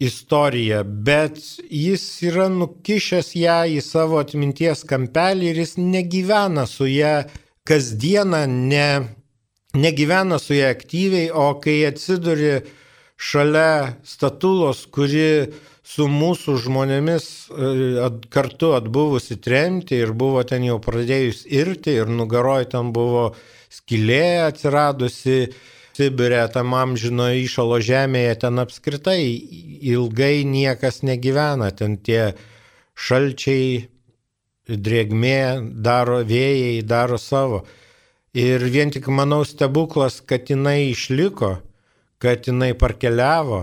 istoriją, 0.00 0.78
bet 1.04 1.36
jis 1.68 2.04
yra 2.24 2.46
nukišęs 2.48 3.34
ją 3.36 3.58
į 3.76 3.82
savo 3.84 4.22
atminties 4.24 4.86
kampelį 4.88 5.50
ir 5.50 5.60
jis 5.60 5.76
negyvena 5.76 6.64
su 6.64 6.88
ją 6.88 7.26
kasdieną, 7.68 8.46
ne, 8.48 8.88
negyvena 9.76 10.40
su 10.40 10.56
ją 10.56 10.72
aktyviai, 10.72 11.28
o 11.28 11.50
kai 11.60 11.82
atsiduri 11.90 12.62
šalia 13.20 13.98
statulos, 14.00 14.86
kuri 14.88 15.50
su 15.90 16.06
mūsų 16.10 16.54
žmonėmis 16.64 17.26
e, 17.50 18.08
kartu 18.30 18.72
atbuvusi 18.76 19.36
tremti 19.42 19.98
ir 19.98 20.12
buvo 20.14 20.44
ten 20.46 20.64
jau 20.66 20.78
pradėjus 20.82 21.44
irti 21.50 21.96
ir 21.98 22.10
nugaroj 22.10 22.68
ten 22.74 22.92
buvo 22.96 23.30
skylė 23.70 24.46
atsiradusi, 24.48 25.50
Sibirė, 26.00 26.46
tam 26.48 26.70
amžino 26.78 27.26
išalo 27.36 27.76
žemėje, 27.84 28.36
ten 28.46 28.62
apskritai 28.62 29.20
ilgai 29.90 30.46
niekas 30.48 31.02
negyvena, 31.04 31.66
ten 31.76 31.98
tie 32.00 32.30
šalčiai, 32.96 33.82
drėgmė 34.70 35.42
daro, 35.84 36.22
vėjai 36.24 36.78
daro 36.88 37.18
savo. 37.20 37.66
Ir 38.32 38.64
vien 38.72 38.94
tik 38.94 39.10
manau 39.12 39.42
stebuklas, 39.44 40.22
kad 40.24 40.48
jinai 40.48 40.94
išliko 40.94 41.58
kad 42.20 42.46
jinai 42.46 42.74
parkeliavo 42.76 43.60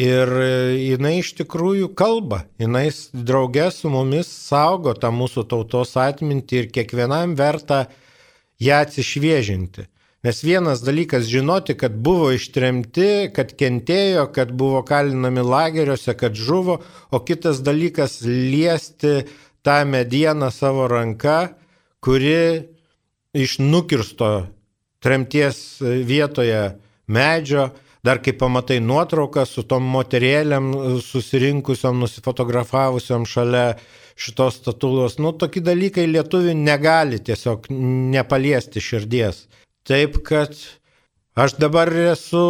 ir 0.00 0.32
jinai 0.80 1.18
iš 1.20 1.34
tikrųjų 1.42 1.90
kalba, 1.98 2.44
jinai 2.60 2.88
draugė 3.12 3.68
su 3.74 3.90
mumis 3.92 4.30
saugo 4.30 4.94
tą 4.96 5.10
mūsų 5.12 5.44
tautos 5.50 5.96
atmintį 6.00 6.62
ir 6.62 6.68
kiekvienam 6.74 7.36
verta 7.38 7.84
ją 8.60 8.80
atsišviežinti. 8.86 9.86
Nes 10.20 10.42
vienas 10.44 10.82
dalykas 10.84 11.24
žinoti, 11.32 11.72
kad 11.80 11.94
buvo 11.96 12.28
ištremti, 12.36 13.30
kad 13.32 13.54
kentėjo, 13.56 14.26
kad 14.34 14.52
buvo 14.52 14.82
kalinami 14.84 15.40
lageriuose, 15.40 16.12
kad 16.12 16.36
žuvo, 16.36 16.82
o 17.08 17.20
kitas 17.24 17.62
dalykas 17.64 18.18
liesti 18.26 19.22
tą 19.64 19.78
medieną 19.88 20.50
savo 20.52 20.88
ranka, 20.92 21.54
kuri 22.04 22.68
iš 23.32 23.58
nukirsto 23.64 24.50
tremties 25.00 25.80
vietoje 25.80 26.76
medžio 27.08 27.70
Dar 28.04 28.20
kai 28.24 28.32
pamatai 28.32 28.78
nuotrauką 28.80 29.44
su 29.44 29.66
tom 29.68 29.84
moterėlėm 29.92 30.70
susirinkusiom, 31.04 31.98
nusifotografavusiom 32.00 33.26
šalia 33.28 33.74
šitos 34.20 34.60
statulos, 34.60 35.18
nu 35.20 35.32
tokie 35.36 35.60
dalykai 35.64 36.06
lietuvių 36.08 36.54
negali 36.56 37.20
tiesiog 37.24 37.68
nepaliesti 38.14 38.80
širdies. 38.84 39.44
Taip 39.84 40.20
kad 40.24 40.56
aš 41.36 41.56
dabar 41.60 41.92
esu 42.12 42.44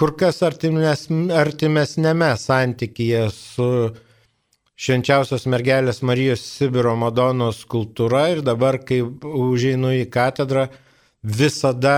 kur 0.00 0.14
kas 0.16 0.40
artimes, 0.46 1.06
artimesnėme 1.36 2.30
santykyje 2.40 3.26
su 3.36 3.68
švenčiausios 4.80 5.44
mergelės 5.52 6.00
Marijos 6.08 6.40
Sibiro 6.56 6.94
Madonos 6.96 7.66
kultūra 7.68 8.30
ir 8.32 8.40
dabar, 8.44 8.78
kai 8.80 9.02
užeinu 9.04 9.92
į 9.98 10.06
katedrą, 10.12 10.70
visada 11.20 11.96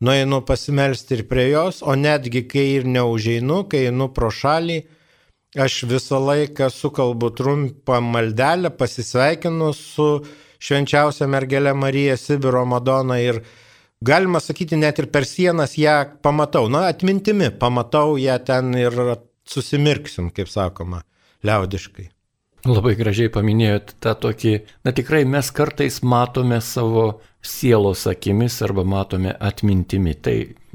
nueinu 0.00 0.40
pasimelsti 0.46 1.18
ir 1.18 1.26
prie 1.28 1.50
jos, 1.50 1.82
o 1.82 1.94
netgi 1.96 2.46
kai 2.48 2.66
ir 2.78 2.86
neužeinu, 2.88 3.64
kai 3.70 3.86
einu 3.90 4.08
pro 4.16 4.30
šalį, 4.32 4.80
aš 5.60 5.82
visą 5.90 6.20
laiką 6.22 6.70
sukalbu 6.72 7.32
trumpą 7.36 8.00
maldelę, 8.04 8.70
pasisveikinu 8.80 9.72
su 9.76 10.10
švenčiausia 10.60 11.28
mergelė 11.30 11.74
Marija 11.74 12.16
Sibiro 12.20 12.64
Madona 12.68 13.18
ir 13.20 13.42
galima 14.04 14.40
sakyti, 14.40 14.78
net 14.80 15.00
ir 15.02 15.10
per 15.12 15.26
sienas 15.28 15.76
ją 15.78 15.98
pamatau, 16.22 16.68
na 16.72 16.86
atmintimi 16.92 17.50
pamatau 17.60 18.16
ją 18.20 18.38
ten 18.44 18.72
ir 18.78 18.96
susimirksim, 19.48 20.30
kaip 20.32 20.48
sakoma, 20.48 21.04
liaudiškai. 21.44 22.10
Labai 22.68 22.92
gražiai 22.98 23.30
paminėjot 23.32 23.94
tą 24.04 24.12
tokį, 24.20 24.54
na 24.84 24.92
tikrai 24.92 25.22
mes 25.24 25.48
kartais 25.56 26.02
matome 26.04 26.58
savo 26.60 27.22
sielos 27.40 28.04
akimis 28.10 28.58
arba 28.66 28.84
matome 28.84 29.32
atmintimi. 29.32 30.12
Tai 30.20 30.34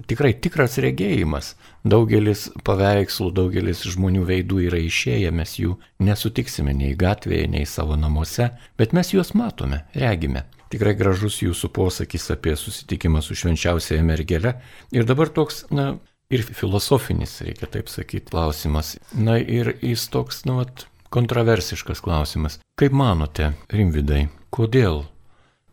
tikrai 0.10 0.34
tikras 0.42 0.80
regėjimas. 0.82 1.54
Daugelis 1.86 2.48
paveikslų, 2.66 3.30
daugelis 3.38 3.84
žmonių 3.86 4.26
veidų 4.26 4.64
yra 4.66 4.80
išėję, 4.82 5.30
mes 5.30 5.54
jų 5.62 5.76
nesutiksime 6.02 6.74
nei 6.74 6.96
gatvėje, 6.98 7.52
nei 7.54 7.70
savo 7.70 7.98
namuose, 8.00 8.50
bet 8.82 8.98
mes 8.98 9.14
juos 9.14 9.36
matome, 9.38 9.84
regime. 9.94 10.48
Tikrai 10.74 10.96
gražus 10.98 11.38
jūsų 11.44 11.70
posakis 11.70 12.26
apie 12.34 12.56
susitikimą 12.58 13.22
su 13.22 13.38
švenčiausiaja 13.38 14.02
mergelė. 14.04 14.56
Ir 14.96 15.06
dabar 15.06 15.30
toks, 15.30 15.68
na, 15.70 16.00
ir 16.34 16.42
filosofinis, 16.42 17.38
reikia 17.46 17.70
taip 17.70 17.94
sakyti, 17.94 18.32
klausimas. 18.34 18.96
Na 19.14 19.38
ir 19.38 19.76
jis 19.86 20.10
toks, 20.10 20.42
na, 20.50 20.64
vat, 20.64 20.88
kontroversiškas 21.16 22.04
klausimas. 22.04 22.60
Kaip 22.80 22.96
manote, 22.96 23.54
Rimvidai, 23.72 24.28
kodėl 24.54 25.06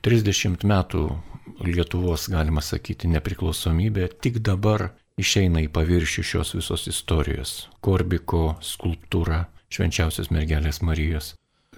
30 0.07 0.62
metų 0.66 1.09
Lietuvos, 1.62 2.28
galima 2.31 2.62
sakyti, 2.62 3.11
nepriklausomybė 3.11 4.09
tik 4.22 4.40
dabar 4.46 4.92
išeina 5.20 5.62
į 5.62 5.68
paviršių 5.74 6.24
šios 6.26 6.55
visos 6.57 6.88
istorijos. 6.90 7.52
Korbiko 7.85 8.57
skulptūra 8.62 9.44
švenčiausios 9.72 10.31
mergelės 10.35 10.83
Marijos. 10.83 11.35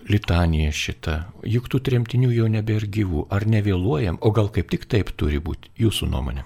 litanija 0.08 0.72
šita, 0.72 1.14
juk 1.48 1.70
tų 1.72 1.80
tremtinių 1.86 2.30
jau 2.34 2.48
nebėra 2.52 2.88
gyvų, 2.96 3.22
ar 3.32 3.46
nevėluojam, 3.48 4.18
o 4.20 4.32
gal 4.36 4.50
kaip 4.52 4.68
tik 4.68 4.84
taip 4.84 5.14
turi 5.16 5.40
būti, 5.40 5.70
jūsų 5.80 6.10
nuomonė? 6.12 6.44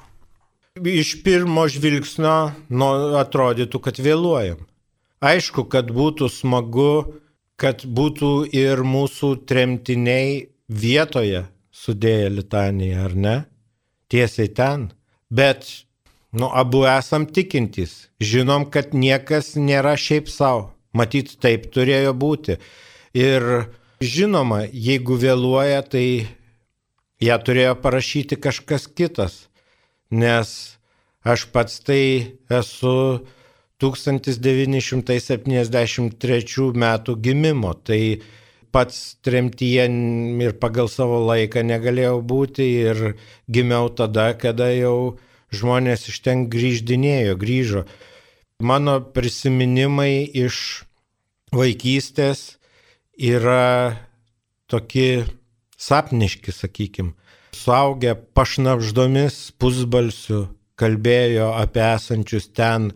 Iš 0.78 1.16
pirmo 1.26 1.64
žvilgsnio 1.66 2.52
nu, 2.70 2.90
atrodytų, 3.18 3.80
kad 3.82 3.98
vėluojam. 3.98 4.62
Aišku, 5.18 5.64
kad 5.66 5.90
būtų 5.90 6.28
smagu, 6.30 7.18
kad 7.58 7.82
būtų 7.82 8.48
ir 8.54 8.84
mūsų 8.86 9.34
tremtiniai 9.50 10.46
vietoje 10.68 11.48
sudėję 11.74 12.28
litaniją, 12.36 13.04
ar 13.08 13.14
ne? 13.14 13.36
Tiesiai 14.08 14.48
ten. 14.54 14.88
Bet, 15.30 15.66
nu, 16.32 16.46
abu 16.46 16.84
esam 16.86 17.26
tikintys. 17.26 18.08
Žinom, 18.22 18.68
kad 18.70 18.94
niekas 18.94 19.56
nėra 19.58 19.96
šiaip 19.98 20.30
savo. 20.30 20.70
Matyt, 20.94 21.34
taip 21.42 21.66
turėjo 21.74 22.14
būti. 22.14 22.56
Ir 23.18 23.68
žinoma, 24.00 24.62
jeigu 24.70 25.18
vėluoja, 25.18 25.82
tai 25.82 26.06
ją 27.20 27.38
turėjo 27.42 27.74
parašyti 27.82 28.38
kažkas 28.38 28.86
kitas, 28.86 29.48
nes 30.10 30.78
aš 31.26 31.48
pats 31.52 31.80
tai 31.84 32.38
esu 32.48 33.26
1973 33.78 36.72
metų 36.82 37.14
gimimo, 37.22 37.74
tai 37.74 38.20
pats 38.74 39.16
tremtyje 39.24 39.84
ir 40.44 40.52
pagal 40.60 40.88
savo 40.92 41.18
laiką 41.28 41.62
negalėjau 41.66 42.22
būti 42.22 42.62
ir 42.90 42.96
gimiau 43.48 43.88
tada, 43.88 44.34
kada 44.34 44.70
jau 44.74 45.18
žmonės 45.54 46.08
iš 46.10 46.20
ten 46.26 46.48
grįždinėjo, 46.52 47.36
grįžo. 47.40 47.84
Mano 48.58 49.00
prisiminimai 49.14 50.26
iš 50.26 50.84
vaikystės 51.54 52.58
yra 53.14 53.96
tokie 54.68 55.24
sapniški, 55.78 56.52
sakykim. 56.52 57.14
Suaugę 57.54 58.14
pašnapždomis 58.36 59.52
pusbalsių 59.58 60.48
kalbėjo 60.78 61.52
apie 61.58 61.82
esančius 61.86 62.50
ten, 62.54 62.92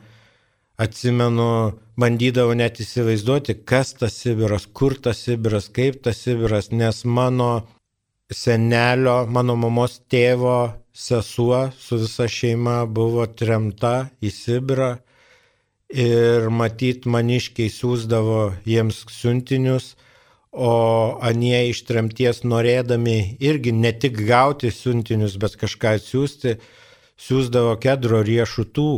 atsimenu, 0.83 1.49
bandydavau 2.01 2.57
net 2.59 2.81
įsivaizduoti, 2.83 3.61
kas 3.68 3.95
tas 4.01 4.16
Sibiras, 4.23 4.66
kur 4.66 4.97
tas 4.99 5.23
Sibiras, 5.27 5.68
kaip 5.73 6.03
tas 6.05 6.21
Sibiras, 6.25 6.71
nes 6.73 7.05
mano 7.05 7.53
senelio, 8.33 9.23
mano 9.29 9.57
mamos 9.57 10.01
tėvo 10.11 10.73
sesuo 10.92 11.71
su 11.79 11.99
visa 12.03 12.29
šeima 12.29 12.83
buvo 12.88 13.27
tremta 13.27 14.11
į 14.25 14.33
Sibirą 14.33 14.92
ir 15.92 16.49
matyt 16.49 17.05
maniškiai 17.05 17.68
siūsdavo 17.73 18.55
jiems 18.64 19.03
siuntinius, 19.12 19.92
o 20.53 21.16
anie 21.25 21.68
iš 21.71 21.85
tremties 21.88 22.42
norėdami 22.45 23.37
irgi 23.40 23.73
ne 23.73 23.92
tik 23.92 24.18
gauti 24.29 24.73
siuntinius, 24.73 25.38
bet 25.40 25.57
kažką 25.61 25.97
siūsti, 26.01 26.57
siūsdavo 27.21 27.79
kedro 27.81 28.21
riešutų 28.25 28.88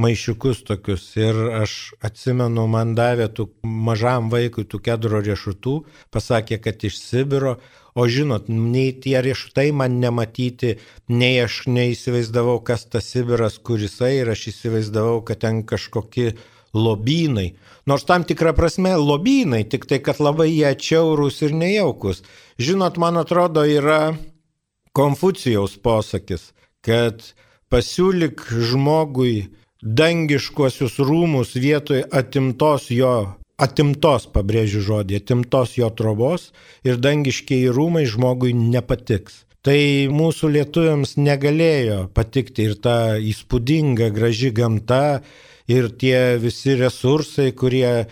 maišiukus 0.00 0.62
tokius. 0.68 1.08
Ir 1.16 1.38
aš 1.62 1.94
atsimenu, 2.04 2.66
man 2.70 2.94
davė 2.98 3.30
tų 3.32 3.48
mažam 3.64 4.30
vaikui 4.32 4.66
tų 4.68 4.82
kedro 4.84 5.22
riešutų, 5.24 5.80
pasakė, 6.14 6.60
kad 6.62 6.84
iš 6.84 7.00
Sibiro, 7.00 7.56
O 7.96 8.04
žinot, 8.12 8.50
nei 8.52 8.90
tie 8.92 9.22
riešutai 9.24 9.70
man 9.72 9.94
nematyti, 10.02 10.74
nei 11.08 11.38
aš 11.40 11.62
neįsivaizdavau, 11.72 12.58
kas 12.60 12.84
tas 12.92 13.08
Sibiras, 13.08 13.56
kur 13.56 13.80
jisai 13.80 14.18
ir 14.18 14.28
aš 14.34 14.50
įsivaizdavau, 14.52 15.22
kad 15.24 15.40
ten 15.40 15.62
kažkokie 15.64 16.34
lobynai. 16.76 17.54
Nors 17.88 18.04
tam 18.04 18.26
tikrą 18.28 18.52
prasme 18.52 18.92
lobynai, 19.00 19.62
tik 19.64 19.88
tai, 19.88 20.02
kad 20.04 20.20
labai 20.20 20.50
jie 20.50 20.68
atšiaurūs 20.74 21.40
ir 21.48 21.56
nejaukus. 21.56 22.20
Žinot, 22.60 23.00
man 23.00 23.16
atrodo, 23.16 23.64
yra 23.64 24.12
Konfucijaus 24.92 25.78
posakis, 25.80 26.50
kad 26.84 27.24
pasiūlyk 27.72 28.44
žmogui 28.60 29.48
dangiškuosius 29.82 30.98
rūmus 30.98 31.56
vietoj 31.60 32.04
atimtos 32.12 32.90
jo 32.90 33.16
atimtos, 33.56 34.26
pabrėžiu 34.28 34.82
žodį, 34.84 35.20
atimtos 35.22 35.76
jo 35.78 35.88
trobos 35.96 36.50
ir 36.84 37.00
dangiškiai 37.00 37.72
rūmai 37.72 38.04
žmogui 38.08 38.52
nepatiks. 38.56 39.44
Tai 39.66 39.78
mūsų 40.14 40.52
lietuviams 40.54 41.16
negalėjo 41.18 42.06
patikti 42.14 42.68
ir 42.68 42.76
ta 42.78 43.16
įspūdinga, 43.18 44.12
graži 44.14 44.52
gamta, 44.54 45.22
ir 45.66 45.90
tie 45.98 46.36
visi 46.38 46.76
resursai, 46.78 47.50
kurie 47.50 48.06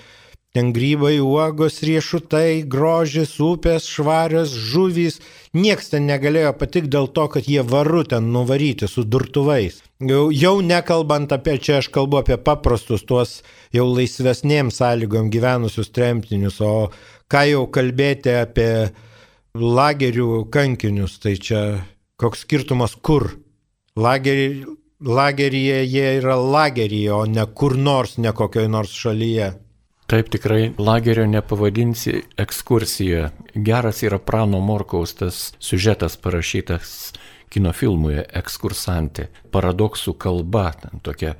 ten 0.54 0.70
grybai, 0.70 1.16
uogos, 1.18 1.80
riešutai, 1.82 2.62
grožis, 2.70 3.32
upės, 3.42 3.88
švarios, 3.90 4.52
žuvys, 4.54 5.18
nieks 5.50 5.90
ten 5.90 6.06
negalėjo 6.06 6.52
patikti 6.60 6.92
dėl 6.94 7.08
to, 7.16 7.24
kad 7.32 7.48
jie 7.50 7.64
varu 7.66 8.04
ten 8.06 8.28
nuvaryti 8.30 8.86
su 8.86 9.02
durtuvais. 9.02 9.80
Jau, 9.98 10.28
jau 10.30 10.54
nekalbant 10.62 11.34
apie, 11.34 11.56
čia 11.58 11.80
aš 11.80 11.88
kalbu 11.90 12.20
apie 12.20 12.38
paprastus 12.38 13.02
tuos 13.02 13.40
jau 13.74 13.88
laisvesnėm 13.90 14.70
sąlygom 14.70 15.32
gyvenusius 15.34 15.90
tremtinius, 15.90 16.60
o 16.62 16.92
ką 17.26 17.42
jau 17.50 17.64
kalbėti 17.74 18.36
apie 18.38 18.70
lagerių 19.58 20.46
kankinius, 20.54 21.18
tai 21.18 21.34
čia 21.34 21.64
koks 22.20 22.46
skirtumas 22.46 22.94
kur. 22.94 23.32
Lagerį, 23.98 24.46
lageryje 25.02 25.82
jie 25.82 26.08
yra 26.20 26.38
lageryje, 26.38 27.10
o 27.14 27.26
ne 27.26 27.42
kur 27.58 27.74
nors, 27.74 28.18
ne 28.22 28.30
kokioj 28.30 28.70
nors 28.70 28.94
šalyje. 28.94 29.50
Taip 30.06 30.28
tikrai 30.28 30.72
lagerio 30.78 31.24
nepavadinsi 31.26 32.18
ekskursija. 32.36 33.30
Geras 33.54 34.02
yra 34.04 34.18
Prano 34.18 34.60
Morkaus 34.60 35.14
tas 35.16 35.38
siužetas 35.60 36.18
parašytas 36.20 37.14
kino 37.54 37.72
filmuje 37.72 38.24
Ekskursantė. 38.34 39.28
Paradoksų 39.54 40.16
kalba, 40.20 40.66
tokia, 41.06 41.34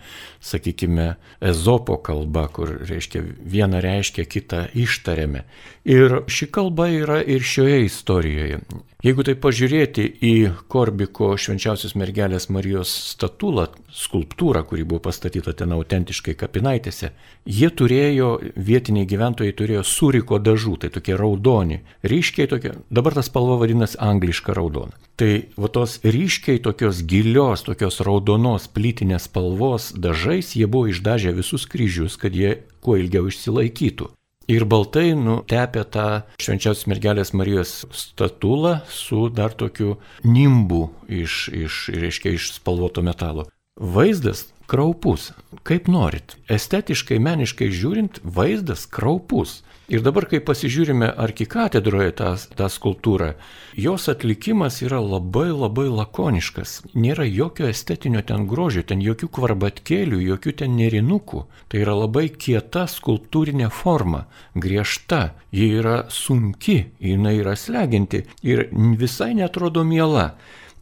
sakykime, 0.44 1.14
ezopo 1.42 1.98
kalba, 2.06 2.46
kur 2.54 2.70
reiškia 2.86 3.24
vieną 3.54 3.82
reiškia, 3.84 4.26
kitą 4.30 4.64
ištariame. 4.78 5.44
Ir 5.84 6.22
ši 6.30 6.50
kalba 6.54 6.88
yra 6.94 7.20
ir 7.20 7.44
šioje 7.44 7.84
istorijoje. 7.88 8.62
Jeigu 9.04 9.20
tai 9.20 9.34
pažiūrėti 9.36 10.04
į 10.24 10.30
Korbiko 10.72 11.34
švenčiausios 11.36 11.92
mergelės 12.00 12.46
Marijos 12.48 12.88
statulą, 13.10 13.66
skulptūrą, 13.92 14.62
kuri 14.64 14.86
buvo 14.88 15.02
pastatyta 15.04 15.52
ten 15.52 15.74
autentiškai 15.76 16.32
kapinaitėse, 16.40 17.10
jie 17.44 17.68
turėjo, 17.68 18.30
vietiniai 18.56 19.04
gyventojai 19.10 19.52
turėjo 19.58 19.84
suriko 19.84 20.40
dažų, 20.40 20.78
tai 20.80 20.92
tokie 20.96 21.18
raudoni, 21.20 21.82
ryškiai 22.00 22.48
tokie, 22.48 22.72
dabar 22.88 23.18
tas 23.20 23.28
spalva 23.28 23.60
vadinasi 23.60 24.00
angliška 24.00 24.56
raudona. 24.56 24.96
Tai 25.20 25.30
va 25.60 25.68
tos 25.68 26.00
ryškiai 26.00 26.64
tokios 26.64 27.04
gilios, 27.04 27.68
tokios 27.68 28.00
raudonos 28.08 28.72
plytinės 28.72 29.28
spalvos 29.28 29.92
dažais 29.92 30.56
jie 30.56 30.64
buvo 30.64 30.88
išdažę 30.88 31.36
visus 31.36 31.68
kryžius, 31.68 32.16
kad 32.16 32.32
jie 32.32 32.62
kuo 32.80 32.96
ilgiau 32.96 33.28
išsilaikytų. 33.28 34.14
Ir 34.50 34.66
baltai 34.68 35.14
nutepė 35.16 35.86
tą 35.88 36.06
švenčiausios 36.42 36.88
mergelės 36.90 37.32
Marijos 37.32 37.72
statulą 37.96 38.78
su 38.92 39.30
dar 39.32 39.54
tokiu 39.56 39.96
nimbu 40.24 40.90
iš, 41.08 41.48
iš, 41.48 41.78
reiškia, 41.94 42.34
iš 42.36 42.50
spalvoto 42.58 43.04
metalo. 43.04 43.46
Vaizdas 43.80 44.44
kraupus, 44.66 45.32
kaip 45.62 45.88
norit. 45.88 46.36
Estetiškai, 46.50 47.20
meniškai 47.22 47.70
žiūrint, 47.72 48.20
vaizdas 48.24 48.86
kraupus. 48.90 49.62
Ir 49.92 50.00
dabar, 50.00 50.24
kai 50.24 50.38
pasižiūrime 50.40 51.10
arkikatedroje 51.20 52.14
tą, 52.16 52.30
tą 52.56 52.70
skulptūrą, 52.72 53.34
jos 53.76 54.06
atlikimas 54.08 54.78
yra 54.80 54.96
labai 55.04 55.50
labai 55.52 55.90
lakoniškas. 55.92 56.78
Nėra 56.96 57.26
jokio 57.28 57.68
estetinio 57.68 58.22
ten 58.24 58.46
grožio, 58.48 58.80
ten 58.88 59.04
jokių 59.04 59.28
kvarbatkėlių, 59.36 60.22
jokių 60.30 60.54
ten 60.62 60.78
nerinukų. 60.80 61.44
Tai 61.68 61.84
yra 61.84 61.98
labai 62.00 62.30
kieta 62.32 62.86
skulptūrinė 62.88 63.68
forma, 63.68 64.24
griežta, 64.56 65.34
ji 65.52 65.68
yra 65.82 66.06
sunki, 66.08 66.78
jinai 67.04 67.36
yra 67.42 67.52
sleginti 67.52 68.24
ir 68.40 68.70
visai 68.72 69.34
netrodo 69.36 69.84
miela. 69.84 70.30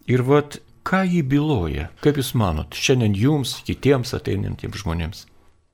Ir 0.06 0.22
vat 0.22 0.60
ką 0.86 1.02
jį 1.08 1.22
byloja, 1.34 1.90
kaip 2.04 2.18
Jūs 2.20 2.32
manot, 2.38 2.74
šiandien 2.74 3.14
Jums, 3.18 3.58
kitiems 3.66 4.14
ateinantiems 4.18 4.82
žmonėms? 4.82 5.26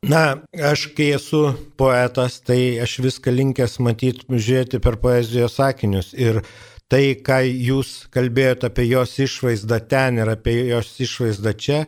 Na, 0.07 0.39
aš 0.55 0.93
kai 0.95 1.09
esu 1.17 1.57
poetas, 1.77 2.39
tai 2.47 2.79
aš 2.79 3.01
viską 3.03 3.33
linkęs 3.35 3.81
matyti, 3.83 4.29
žiūrėti 4.31 4.79
per 4.79 4.95
poezijos 5.03 5.57
sakinius. 5.59 6.13
Ir 6.15 6.45
tai, 6.87 7.19
ką 7.19 7.41
jūs 7.43 8.07
kalbėjote 8.15 8.71
apie 8.71 8.87
jos 8.87 9.17
išvaizdą 9.19 9.81
ten 9.91 10.21
ir 10.23 10.31
apie 10.31 10.55
jos 10.69 10.93
išvaizdą 11.03 11.55
čia, 11.59 11.81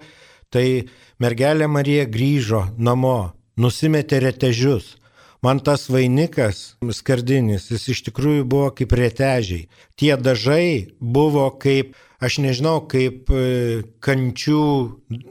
tai 0.51 0.91
mergelė 1.23 1.71
Marija 1.71 2.09
grįžo 2.11 2.65
namo, 2.79 3.33
nusimetė 3.55 4.25
retežius. 4.27 4.97
Man 5.41 5.63
tas 5.65 5.87
vainikas, 5.89 6.75
skardinis, 6.93 7.71
jis 7.71 7.87
iš 7.95 8.03
tikrųjų 8.11 8.43
buvo 8.45 8.75
kaip 8.77 8.93
retežiai. 8.93 9.69
Tie 9.97 10.13
dažai 10.19 10.91
buvo 11.01 11.47
kaip, 11.63 11.95
aš 12.21 12.39
nežinau, 12.45 12.85
kaip 12.91 13.31
e, 13.33 13.83
kančių 14.05 14.63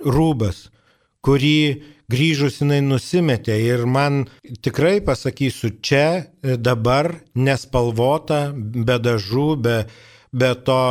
rūbas, 0.05 0.67
kurį 1.25 1.61
grįžus 2.09 2.59
jinai 2.63 2.79
nusimetė 2.81 3.55
ir 3.61 3.85
man 3.85 4.23
tikrai 4.65 4.97
pasakysiu, 5.05 5.75
čia 5.85 6.25
dabar 6.41 7.11
nespalvota, 7.37 8.49
be 8.55 8.97
dažų, 8.97 9.47
be, 9.61 9.77
be 10.33 10.51
to 10.65 10.81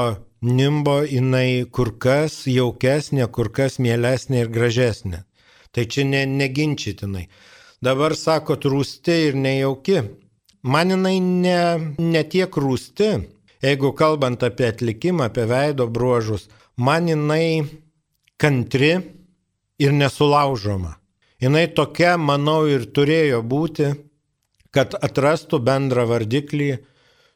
nimbo 0.42 1.00
jinai 1.02 1.66
kur 1.70 1.96
kas 1.98 2.44
jaukesnė, 2.46 3.26
kur 3.34 3.50
kas 3.50 3.78
mielesnė 3.82 4.44
ir 4.44 4.52
gražesnė. 4.54 5.24
Tai 5.74 5.84
čia 5.84 6.04
ne, 6.06 6.24
neginčytinai. 6.26 7.26
Dabar 7.84 8.14
sako, 8.16 8.56
rūsti 8.56 9.18
ir 9.28 9.37
nejauki. 9.38 10.00
Man 10.62 10.90
jinai 10.94 11.18
ne, 11.22 11.58
ne 11.98 12.22
tiek 12.26 12.54
rūsti, 12.54 13.11
jeigu 13.64 13.92
kalbant 13.97 14.42
apie 14.42 14.68
atlikimą, 14.71 15.29
apie 15.29 15.47
veido 15.51 15.88
bruožus, 15.90 16.49
man 16.77 17.09
jinai 17.09 17.64
kantri 18.38 18.92
ir 19.79 19.92
nesulaužoma. 19.92 20.97
Jinai 21.38 21.68
tokia, 21.71 22.16
manau, 22.18 22.64
ir 22.66 22.88
turėjo 22.90 23.44
būti, 23.47 23.92
kad 24.75 24.97
atrastų 24.99 25.61
bendrą 25.62 26.07
vardiklį 26.11 26.73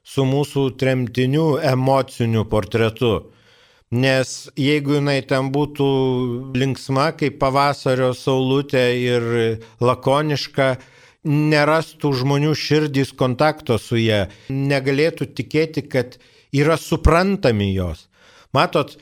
su 0.03 0.25
mūsų 0.27 0.73
tremtinių 0.79 1.47
emociniu 1.73 2.43
portretu. 2.51 3.13
Nes 3.93 4.49
jeigu 4.57 4.97
jinai 4.97 5.21
ten 5.29 5.51
būtų 5.53 5.87
linksma 6.57 7.11
kaip 7.19 7.37
pavasario 7.43 8.11
saulutė 8.17 8.85
ir 8.99 9.27
lakoniška, 9.85 10.69
nerastų 11.25 12.13
žmonių 12.23 12.53
širdys 12.59 13.13
kontakto 13.19 13.79
su 13.79 14.01
ją, 14.01 14.27
negalėtų 14.51 15.31
tikėti, 15.39 15.85
kad 15.87 16.19
yra 16.55 16.77
suprantami 16.81 17.73
jos. 17.73 18.09
Matot, 18.53 18.97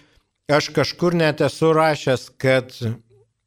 aš 0.50 0.70
kažkur 0.76 1.16
net 1.16 1.40
esu 1.44 1.72
rašęs, 1.76 2.28
kad 2.38 2.76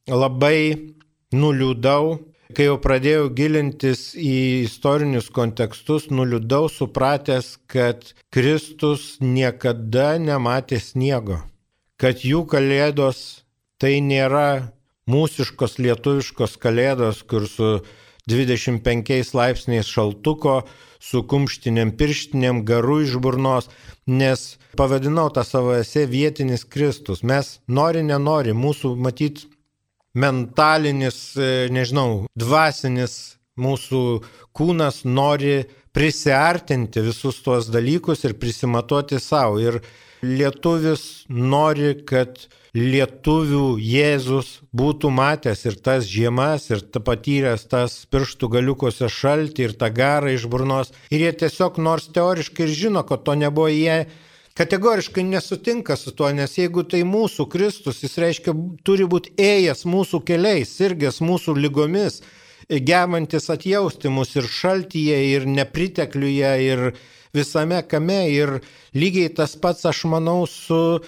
labai 0.09 0.93
nuliūdau 1.33 2.19
Kai 2.53 2.67
jau 2.67 2.75
pradėjau 2.77 3.29
gilintis 3.33 4.11
į 4.13 4.67
istorinius 4.67 5.29
kontekstus, 5.33 6.09
nuliūdau 6.13 6.67
supratęs, 6.69 7.55
kad 7.71 8.11
Kristus 8.33 9.15
niekada 9.23 10.19
nematė 10.21 10.77
sniego, 10.83 11.39
kad 11.97 12.21
jų 12.21 12.43
kalėdos 12.51 13.23
tai 13.81 13.95
nėra 14.05 14.69
mūsiškos 15.09 15.79
lietuviškos 15.81 16.59
kalėdos, 16.61 17.23
kur 17.25 17.47
su 17.49 17.71
25 18.29 19.33
laipsniais 19.35 19.89
šaltuko, 19.89 20.61
su 21.03 21.23
kumštinėm 21.27 21.91
pirštinėm, 21.99 22.63
garu 22.67 23.01
iš 23.03 23.17
burnos, 23.19 23.67
nes 24.07 24.53
pavadinau 24.79 25.27
tą 25.35 25.43
savo 25.47 25.73
esę 25.75 26.05
vietinis 26.07 26.63
Kristus. 26.63 27.23
Mes 27.23 27.57
nori, 27.67 28.03
nenori, 28.07 28.55
mūsų 28.55 28.95
matyt 28.95 29.43
mentalinis, 30.15 31.33
e, 31.35 31.67
nežinau, 31.73 32.25
dvasinis 32.39 33.37
mūsų 33.59 34.03
kūnas 34.55 35.03
nori 35.05 35.63
prisartinti 35.93 37.03
visus 37.05 37.41
tuos 37.45 37.69
dalykus 37.73 38.23
ir 38.25 38.37
prisimatuoti 38.39 39.19
savo. 39.21 39.59
Ir 39.61 39.81
lietuvis 40.23 41.25
nori, 41.29 41.93
kad 42.07 42.47
lietuvių 42.73 43.77
Jėzus 43.77 44.63
būtų 44.73 45.11
matęs 45.13 45.61
ir 45.69 45.77
tas 45.85 46.07
žiemas, 46.09 46.71
ir 46.73 46.81
ta 46.81 46.99
patyręs 47.05 47.67
tas 47.69 47.99
pirštų 48.09 48.49
galiukose 48.55 49.09
šaltį 49.13 49.67
ir 49.67 49.75
tą 49.77 49.91
garą 49.93 50.33
iš 50.33 50.47
burnos. 50.49 50.93
Ir 51.13 51.27
jie 51.27 51.33
tiesiog 51.43 51.77
nors 51.77 52.09
teoriškai 52.15 52.65
ir 52.65 52.73
žino, 52.73 53.03
kad 53.05 53.23
to 53.27 53.37
nebuvo 53.37 53.69
jie 53.69 54.07
kategoriškai 54.57 55.23
nesutinka 55.25 55.97
su 55.97 56.13
tuo, 56.17 56.29
nes 56.33 56.57
jeigu 56.57 56.83
tai 56.85 57.03
mūsų 57.05 57.45
Kristus, 57.49 58.01
jis 58.05 58.17
reiškia, 58.21 58.53
turi 58.85 59.05
būti 59.09 59.33
ėjęs 59.37 59.85
mūsų 59.89 60.21
keliais, 60.25 60.73
sirgęs 60.73 61.21
mūsų 61.25 61.55
lygomis, 61.57 62.21
gebantis 62.69 63.49
atjausti 63.53 64.09
mus 64.13 64.33
ir 64.37 64.49
šaltyje, 64.49 65.17
ir 65.33 65.45
nepritekliuje, 65.49 66.53
ir 66.69 66.85
visame 67.33 67.81
kame. 67.85 68.23
Ir 68.33 68.59
lygiai 68.97 69.33
tas 69.33 69.57
pats, 69.57 69.85
aš 69.89 70.05
manau, 70.09 70.45
su 70.49 71.01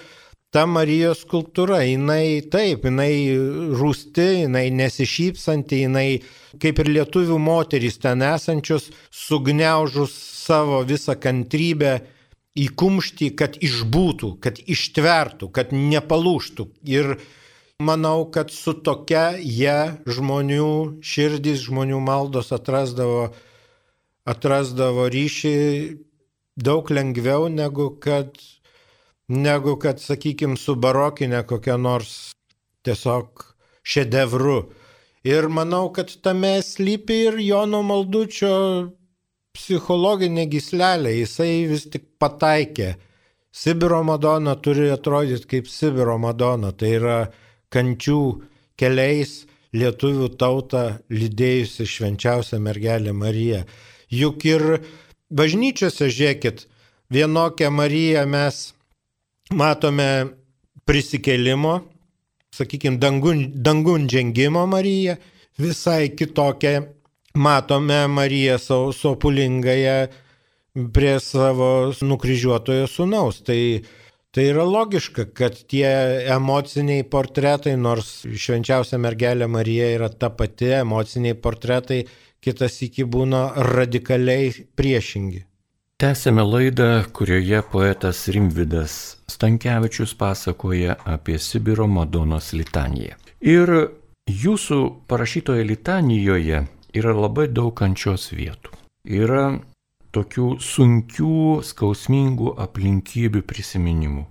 ta 0.56 0.64
Marijos 0.64 1.20
skulptūra. 1.26 1.82
Jinai 1.84 2.40
taip, 2.48 2.86
jinai 2.88 3.12
rūsti, 3.76 4.28
jinai 4.46 4.70
nesišypsanti, 4.72 5.82
jinai 5.84 6.08
kaip 6.62 6.80
ir 6.80 6.88
lietuvių 6.94 7.36
moterys 7.36 8.00
ten 8.00 8.24
esančios, 8.24 8.88
sugniaužus 9.12 10.14
savo 10.46 10.80
visą 10.88 11.18
kantrybę, 11.20 11.98
į 12.56 12.70
kumštį, 12.72 13.28
kad 13.36 13.58
išbūtų, 13.60 14.30
kad 14.40 14.62
ištvertų, 14.64 15.50
kad 15.52 15.76
nepalūštų. 15.76 16.68
Ir 16.88 17.18
manau, 17.84 18.24
kad 18.32 18.48
su 18.54 18.72
tokia 18.80 19.34
jie 19.36 20.00
žmonių 20.08 21.02
širdys, 21.04 21.66
žmonių 21.68 22.00
maldos 22.00 22.48
atrasdavo, 22.56 23.34
atrasdavo 24.24 25.10
ryšį 25.12 25.56
daug 26.56 26.88
lengviau 26.88 27.50
negu 27.52 27.90
kad, 28.00 28.40
negu 29.28 29.76
kad 29.80 30.00
sakykime, 30.00 30.56
su 30.56 30.76
barokinė 30.78 31.42
kokia 31.46 31.76
nors 31.76 32.32
tiesiog 32.86 33.44
šedevru. 33.86 34.60
Ir 35.26 35.48
manau, 35.50 35.88
kad 35.90 36.12
tame 36.22 36.60
slypi 36.62 37.24
ir 37.30 37.40
Jono 37.42 37.82
Maldučio 37.82 38.54
psichologinė 39.56 40.46
gislelė, 40.52 41.16
jisai 41.22 41.66
vis 41.70 41.88
tik 41.90 42.06
pataikė. 42.20 42.94
Sibiro 43.56 44.02
Madona 44.04 44.54
turi 44.60 44.90
atrodyti 44.92 45.48
kaip 45.50 45.70
Sibiro 45.72 46.18
Madona, 46.20 46.70
tai 46.76 46.92
yra 46.98 47.18
kančių 47.72 48.20
keliais 48.78 49.46
lietuvių 49.76 50.28
tautą 50.38 50.84
lydėjusi 51.10 51.88
švenčiausia 51.88 52.60
mergelė 52.62 53.16
Marija. 53.16 53.64
Juk 54.12 54.44
ir 54.46 54.66
bažnyčiose, 55.32 56.06
žiūrėkit, 56.12 56.66
vienokią 57.10 57.72
Mariją 57.72 58.26
mes 58.30 58.75
matome 59.54 60.08
prisikėlimo, 60.86 61.80
sakykime, 62.54 62.98
dangun, 63.02 63.46
dangun 63.54 64.08
žengimo 64.10 64.66
Mariją, 64.70 65.16
visai 65.58 66.10
kitokią 66.14 66.86
matome 67.36 68.06
Mariją 68.08 68.58
Sopulingąją 68.92 70.08
prie 70.92 71.20
savo 71.20 71.92
nukryžiuotojo 72.02 72.86
sunaus. 72.86 73.40
Tai, 73.42 73.60
tai 74.30 74.44
yra 74.52 74.64
logiška, 74.64 75.28
kad 75.32 75.56
tie 75.70 75.88
emociniai 76.36 77.04
portretai, 77.08 77.76
nors 77.80 78.22
švenčiausia 78.26 79.00
mergelė 79.00 79.48
Marija 79.48 79.90
yra 79.96 80.10
ta 80.12 80.30
pati, 80.30 80.72
emociniai 80.82 81.36
portretai 81.38 82.04
kitas 82.44 82.80
iki 82.84 83.04
būna 83.04 83.50
radikaliai 83.72 84.52
priešingi. 84.76 85.46
Tęsėme 85.96 86.44
laidą, 86.44 86.90
kurioje 87.16 87.62
poetas 87.72 88.26
Rimvidas 88.28 89.16
Stankievičius 89.36 90.14
pasakoja 90.16 90.96
apie 91.04 91.38
Sibiro 91.38 91.84
Madonos 91.86 92.54
litaniją. 92.56 93.18
Ir 93.44 93.72
jūsų 94.32 94.78
parašytoje 95.10 95.64
litanijoje 95.68 96.62
yra 96.96 97.12
labai 97.12 97.44
daug 97.52 97.74
kančios 97.76 98.30
vietų. 98.32 98.72
Yra 99.04 99.58
tokių 100.16 100.46
sunkių, 100.64 101.60
skausmingų 101.68 102.54
aplinkybių 102.64 103.42
prisiminimų. 103.50 104.24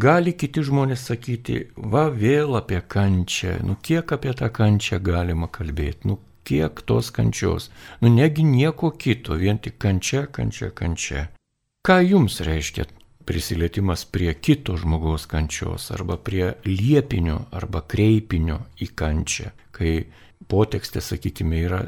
Gali 0.00 0.32
kiti 0.32 0.64
žmonės 0.64 1.04
sakyti, 1.10 1.58
va 1.76 2.06
vėl 2.08 2.56
apie 2.56 2.80
kančią, 2.94 3.58
nu 3.66 3.76
kiek 3.76 4.14
apie 4.16 4.32
tą 4.38 4.48
kančią 4.48 5.02
galima 5.04 5.50
kalbėti, 5.52 6.08
nu 6.08 6.16
kiek 6.48 6.80
tos 6.88 7.12
kančios, 7.12 7.68
nu 8.00 8.08
negi 8.14 8.46
nieko 8.46 8.92
kito, 8.96 9.36
vien 9.36 9.60
tik 9.60 9.76
kančia, 9.84 10.24
kančia, 10.32 10.70
kančia. 10.80 11.26
Ką 11.84 12.00
jums 12.04 12.40
reiškia 12.44 12.88
prisilietimas 13.30 14.02
prie 14.10 14.32
kito 14.34 14.74
žmogaus 14.76 15.28
kančios 15.30 15.90
arba 15.94 16.16
prie 16.18 16.48
liepinio 16.66 17.36
arba 17.54 17.84
kreipinio 17.86 18.56
į 18.82 18.88
kančią, 18.98 19.52
kai 19.70 19.92
potekstė, 20.50 20.98
sakykime, 20.98 21.60
yra 21.68 21.84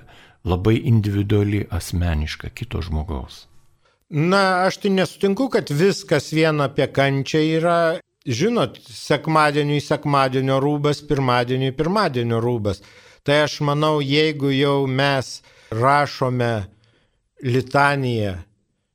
labai 0.46 0.76
individuali, 0.86 1.64
asmeniška 1.70 2.52
kito 2.54 2.82
žmogaus. 2.86 3.48
Na, 4.12 4.68
aš 4.68 4.78
tai 4.84 4.92
nesutinku, 4.94 5.48
kad 5.50 5.72
viskas 5.74 6.30
vien 6.36 6.62
apie 6.62 6.86
kančią 6.94 7.42
yra, 7.56 7.78
žinot, 8.22 8.78
sekmadieniui 8.86 9.80
sekmadienio 9.82 10.60
rūbas, 10.62 11.02
pirmadieniui 11.10 11.74
pirmadienio 11.74 12.38
rūbas. 12.44 12.84
Tai 13.26 13.42
aš 13.48 13.58
manau, 13.66 13.96
jeigu 13.98 14.54
jau 14.54 14.86
mes 14.86 15.34
rašome 15.74 16.52
litaniją 17.42 18.38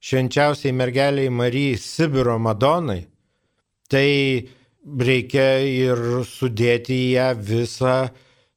švenčiausiai 0.08 0.72
mergeliai 0.72 1.32
Marijai 1.34 1.80
Sibiro 1.82 2.38
Madonai, 2.40 3.02
tai 3.92 4.48
reikia 4.88 5.48
ir 5.68 6.00
sudėti 6.28 6.96
į 6.96 7.10
ją 7.18 7.28
visą 7.50 7.98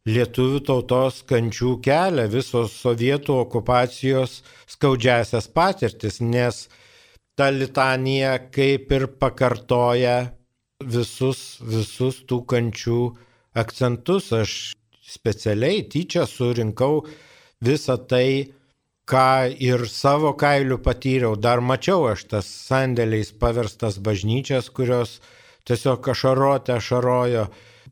lietuvių 0.08 0.60
tautos 0.68 1.20
kančių 1.28 1.72
kelią, 1.84 2.26
visos 2.30 2.76
sovietų 2.82 3.40
okupacijos 3.44 4.40
skaudžiasias 4.70 5.50
patirtis, 5.52 6.20
nes 6.22 6.68
ta 7.36 7.50
litanija 7.50 8.36
kaip 8.54 8.92
ir 8.94 9.08
pakartoja 9.20 10.30
visus, 10.80 11.58
visus 11.60 12.22
tų 12.30 12.44
kančių 12.52 13.00
akcentus. 13.58 14.30
Aš 14.32 14.54
specialiai 15.02 15.82
tyčia 15.90 16.26
surinkau 16.30 17.02
visą 17.60 17.98
tai, 17.98 18.52
ką 19.10 19.50
ir 19.58 19.88
savo 19.90 20.32
kailiu 20.38 20.78
patyriau. 20.78 21.34
Dar 21.36 21.60
mačiau 21.60 22.06
aš 22.12 22.24
tas 22.32 22.46
sandėliais 22.68 23.32
paverstas 23.42 23.98
bažnyčias, 23.98 24.70
kurios 24.70 25.18
tiesiog 25.66 26.08
ašarotę 26.14 26.76
ašarojo. 26.78 27.48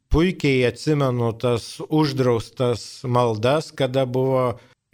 Puikiai 0.09 0.65
atsimenu 0.71 1.33
tas 1.43 1.65
uždraustas 2.01 3.05
maldas, 3.05 3.73
kada 3.77 4.07
buvo 4.07 4.45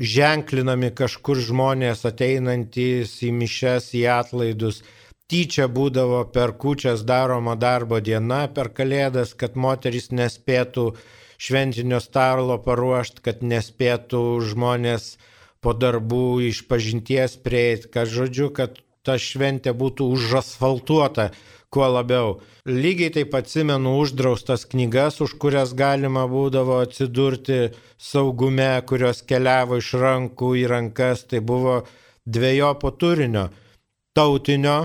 ženklinami 0.00 0.90
kažkur 1.00 1.38
žmonės 1.48 2.02
ateinantys 2.08 3.20
į 3.22 3.30
mišes, 3.40 3.92
į 3.94 4.06
atlaidus. 4.18 4.82
Tyčia 5.30 5.68
būdavo 5.76 6.24
per 6.34 6.52
kučias 6.60 7.04
daroma 7.08 7.54
darbo 7.56 8.00
diena, 8.00 8.44
per 8.56 8.72
kalėdas, 8.76 9.36
kad 9.38 9.54
moteris 9.56 10.10
nespėtų 10.10 10.90
šventinio 11.38 12.00
starlo 12.00 12.58
paruošti, 12.66 13.22
kad 13.24 13.46
nespėtų 13.54 14.24
žmonės 14.50 15.14
po 15.64 15.72
darbų 15.72 16.44
iš 16.50 16.64
pažinties 16.68 17.38
prieiti, 17.40 17.88
kad 17.94 18.10
žodžiu, 18.12 18.50
kad 18.52 18.76
ta 19.04 19.16
šventė 19.20 19.72
būtų 19.76 20.06
užasfaltuota 20.16 21.30
kuo 21.74 21.88
labiau. 21.90 22.38
Lygiai 22.68 23.12
taip 23.16 23.34
atsimenu 23.38 23.96
uždraustas 24.00 24.64
knygas, 24.70 25.20
už 25.24 25.34
kurias 25.42 25.74
galima 25.76 26.24
būdavo 26.30 26.78
atsidurti 26.84 27.58
saugume, 27.98 28.70
kurios 28.88 29.24
keliavo 29.28 29.80
iš 29.82 29.90
rankų 30.04 30.54
į 30.62 30.64
rankas. 30.70 31.26
Tai 31.28 31.42
buvo 31.50 31.80
dviejopo 32.24 32.94
turinio- 33.00 33.48
tautinio 34.16 34.78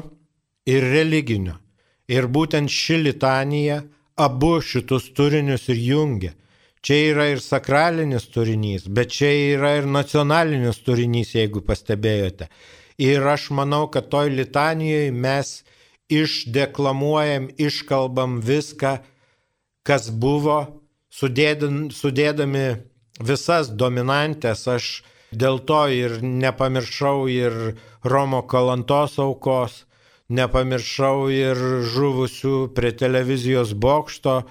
ir 0.65 0.83
religinio. 0.95 1.55
Ir 2.09 2.27
būtent 2.27 2.73
ši 2.73 3.03
litanija 3.05 3.83
abu 4.17 4.57
šitus 4.61 5.13
turinius 5.13 5.69
ir 5.69 5.77
jungia. 5.91 6.33
Čia 6.81 6.99
yra 7.11 7.25
ir 7.33 7.41
sakralinis 7.43 8.29
turinys, 8.31 8.85
bet 8.87 9.11
čia 9.11 9.31
yra 9.57 9.73
ir 9.81 9.87
nacionalinis 9.89 10.79
turinys, 10.85 11.33
jeigu 11.35 11.61
pastebėjote. 11.67 12.47
Ir 12.99 13.25
aš 13.27 13.49
manau, 13.55 13.87
kad 13.91 14.07
toj 14.11 14.31
litanijoje 14.31 15.11
mes 15.11 15.51
išdeklamuojam, 16.09 17.49
iškalbam 17.59 18.39
viską, 18.43 18.97
kas 19.83 20.09
buvo, 20.09 20.59
sudėdami, 21.11 22.65
visas 23.19 23.69
dominantės. 23.69 24.65
Aš 24.67 24.89
dėl 25.31 25.59
to 25.67 25.83
ir 25.93 26.19
nepamiršau 26.23 27.27
ir 27.31 27.75
Romo 28.03 28.41
Kalantos 28.47 29.19
aukos, 29.19 29.83
nepamiršau 30.29 31.29
ir 31.33 31.59
žuvusių 31.93 32.69
prie 32.75 32.91
televizijos 32.95 33.73
bokšto. 33.73 34.43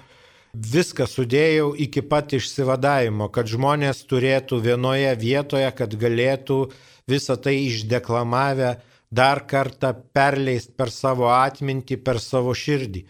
Viską 0.53 1.05
sudėjau 1.05 1.75
iki 1.77 2.01
pat 2.01 2.33
išsivadavimo, 2.33 3.27
kad 3.29 3.45
žmonės 3.45 4.01
turėtų 4.09 4.57
vienoje 4.63 5.11
vietoje, 5.21 5.69
kad 5.77 5.93
galėtų 5.93 6.71
visą 7.05 7.37
tai 7.37 7.67
išdeklamavę 7.67 8.79
dar 9.11 9.45
kartą 9.45 9.93
perleist 10.13 10.73
per 10.73 10.89
savo 10.89 11.29
atmintį, 11.29 11.99
per 12.01 12.17
savo 12.19 12.53
širdį, 12.57 13.05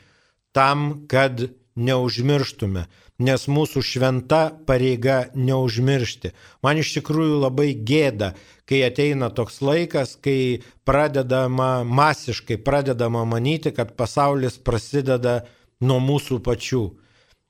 tam, 0.51 1.07
kad 1.07 1.47
neužmirštume, 1.79 2.85
nes 3.23 3.47
mūsų 3.47 3.87
šventa 3.87 4.51
pareiga 4.67 5.29
neužmiršti. 5.31 6.33
Man 6.63 6.83
iš 6.83 6.91
tikrųjų 6.99 7.39
labai 7.39 7.71
gėda, 7.71 8.33
kai 8.67 8.83
ateina 8.83 9.31
toks 9.31 9.61
laikas, 9.63 10.17
kai 10.19 10.59
pradedama 10.83 11.85
masiškai, 11.87 12.59
pradedama 12.59 13.23
manyti, 13.23 13.71
kad 13.71 13.95
pasaulis 13.95 14.59
prasideda 14.59 15.45
nuo 15.79 16.03
mūsų 16.03 16.43
pačių. 16.43 16.89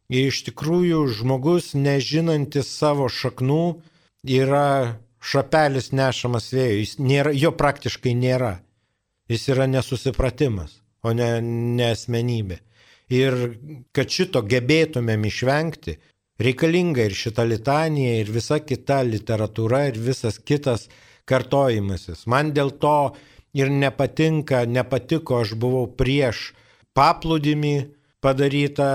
Iš 0.10 0.42
tikrųjų 0.48 1.04
žmogus, 1.20 1.76
nežinantis 1.78 2.72
savo 2.74 3.06
šaknų, 3.14 3.78
yra 4.26 4.98
šapelis 5.22 5.92
nešamas 5.94 6.50
vėjo, 6.54 6.80
jis 6.82 6.96
nėra, 6.98 7.34
jo 7.38 7.52
praktiškai 7.54 8.16
nėra. 8.18 8.56
Jis 9.30 9.46
yra 9.54 9.68
nesusipratimas, 9.70 10.80
o 11.06 11.14
ne, 11.14 11.30
ne 11.44 11.92
asmenybė. 11.94 12.58
Ir 13.14 13.38
kad 13.94 14.10
šito 14.10 14.42
gebėtumėm 14.50 15.28
išvengti, 15.30 16.00
reikalinga 16.42 17.06
ir 17.06 17.14
šita 17.14 17.46
litanija, 17.46 18.18
ir 18.24 18.34
visa 18.34 18.58
kita 18.66 19.04
literatūra, 19.06 19.86
ir 19.92 20.02
visas 20.02 20.42
kitas 20.42 20.88
kartojimasis. 21.30 22.26
Man 22.26 22.50
dėl 22.58 22.74
to 22.82 23.14
ir 23.54 23.70
nepatinka, 23.70 24.66
nepatiko, 24.66 25.44
aš 25.44 25.54
buvau 25.54 25.86
prieš 25.86 26.52
paplūdimį 26.98 27.76
padarytą 28.26 28.92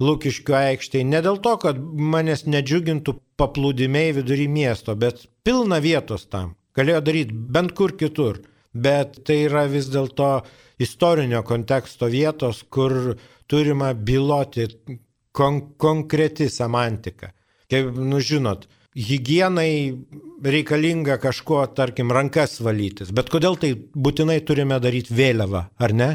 Lukiškių 0.00 0.56
aikštėje. 0.58 1.04
Ne 1.08 1.20
dėl 1.24 1.38
to, 1.44 1.56
kad 1.60 1.78
manęs 1.82 2.46
nedžiugintų 2.46 3.16
paplūdimiai 3.40 4.14
vidury 4.16 4.48
miesto, 4.48 4.96
bet 4.96 5.26
pilna 5.44 5.82
vietos 5.84 6.26
tam. 6.32 6.56
Galėjo 6.76 7.02
daryti 7.04 7.36
bent 7.36 7.74
kur 7.76 7.96
kitur. 7.98 8.40
Bet 8.72 9.18
tai 9.28 9.42
yra 9.50 9.66
vis 9.68 9.90
dėlto 9.92 10.46
istorinio 10.80 11.42
konteksto 11.44 12.08
vietos, 12.08 12.62
kur 12.72 13.18
turima 13.50 13.92
byloti 13.92 14.68
kon 15.36 15.60
konkreti 15.76 16.48
semantika. 16.48 17.34
Kaip, 17.68 17.92
nu 17.96 18.20
žinot, 18.20 18.64
hygienai 18.96 19.92
reikalinga 20.44 21.18
kažkuo, 21.20 21.64
tarkim, 21.76 22.12
rankas 22.12 22.58
valytis. 22.64 23.12
Bet 23.14 23.30
kodėl 23.32 23.56
tai 23.60 23.74
būtinai 23.76 24.40
turime 24.44 24.80
daryti 24.82 25.14
vėliavą, 25.16 25.66
ar 25.76 25.96
ne? 25.96 26.10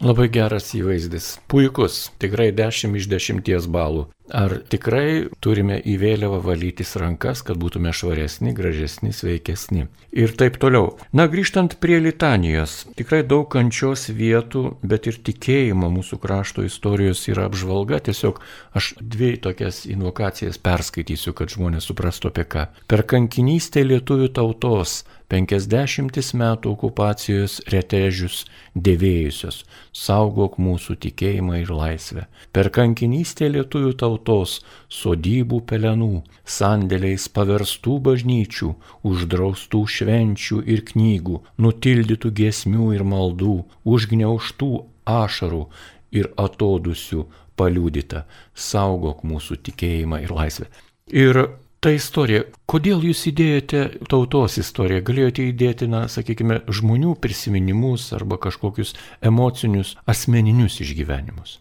Labai 0.00 0.30
geras 0.32 0.70
įvaizdis. 0.72 1.34
Puikus, 1.44 2.06
tikrai 2.22 2.46
10 2.56 2.96
iš 2.96 3.04
10 3.10 3.66
balų. 3.68 4.06
Ar 4.32 4.54
tikrai 4.72 5.26
turime 5.44 5.76
į 5.76 5.96
vėliavą 6.00 6.38
valytis 6.40 6.94
rankas, 7.02 7.42
kad 7.44 7.58
būtume 7.60 7.92
švaresni, 7.92 8.54
gražesni, 8.56 9.10
sveikesni. 9.12 9.88
Ir 10.16 10.32
taip 10.40 10.56
toliau. 10.62 10.94
Na, 11.12 11.26
grįžtant 11.28 11.76
prie 11.82 11.98
litanijos, 12.00 12.86
tikrai 12.96 13.20
daug 13.28 13.44
kančios 13.52 14.06
vietų, 14.08 14.78
bet 14.80 15.10
ir 15.10 15.20
tikėjimo 15.26 15.92
mūsų 15.92 16.20
krašto 16.22 16.64
istorijos 16.64 17.26
yra 17.28 17.50
apžvalga. 17.50 18.00
Tiesiog 18.08 18.40
aš 18.72 18.94
dvi 19.02 19.34
tokias 19.42 19.82
invokacijas 19.90 20.56
perskaitysiu, 20.62 21.36
kad 21.36 21.52
žmonės 21.52 21.90
suprastų 21.90 22.32
apie 22.32 22.48
ką. 22.48 22.68
Per 22.88 23.04
kankinystę 23.04 23.84
lietuvių 23.84 24.32
tautos 24.32 25.02
50 25.30 26.34
metų 26.34 26.72
okupacijos 26.74 27.60
retežius 27.70 28.42
dėvėjusios, 28.74 29.60
saugok 29.94 30.56
mūsų 30.58 30.96
tikėjimą 31.04 31.60
ir 31.60 31.70
laisvę. 31.70 32.24
Per 32.50 32.70
kankinystę 32.74 33.46
lietuvių 33.54 33.92
tautos 34.00 34.56
sodybų 34.90 35.62
pelenų, 35.70 36.24
sandėliais 36.42 37.28
paverstų 37.30 38.00
bažnyčių, 38.08 38.72
uždraustų 39.06 39.84
švenčių 39.96 40.60
ir 40.66 40.84
knygų, 40.90 41.40
nutildytų 41.62 42.34
giesmių 42.42 42.90
ir 42.98 43.06
maldų, 43.06 43.56
užgneuštų 43.86 44.72
ašarų 45.06 45.64
ir 46.10 46.32
atodusių 46.34 47.24
paliūdyta, 47.60 48.24
saugok 48.54 49.22
mūsų 49.22 49.62
tikėjimą 49.68 50.24
ir 50.24 50.34
laisvę. 50.34 50.70
Ir 51.10 51.44
ta 51.80 51.92
istorija, 51.96 52.44
kodėl 52.68 53.02
jūs 53.08 53.24
įdėjote 53.30 53.82
tautos 54.10 54.58
istoriją, 54.60 55.02
galėjote 55.06 55.46
įdėti, 55.48 55.88
na, 55.90 56.04
sakykime, 56.12 56.60
žmonių 56.68 57.16
prisiminimus 57.22 58.10
arba 58.16 58.38
kažkokius 58.40 58.94
emocinius, 59.24 59.96
asmeninius 60.10 60.80
išgyvenimus? 60.84 61.58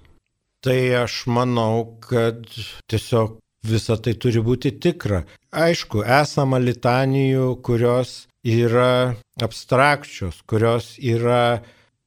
Tai 0.63 0.79
aš 1.05 1.21
manau, 1.31 1.95
kad 2.03 2.43
tiesiog 2.91 3.37
visa 3.63 3.95
tai 3.95 4.15
turi 4.19 4.43
būti 4.43 4.73
tikra. 4.83 5.23
Aišku, 5.55 6.03
esama 6.03 6.59
litanijų, 6.59 7.53
kurios 7.63 8.27
yra 8.43 9.15
abstrakčios, 9.39 10.43
kurios 10.47 10.97
yra 10.99 11.61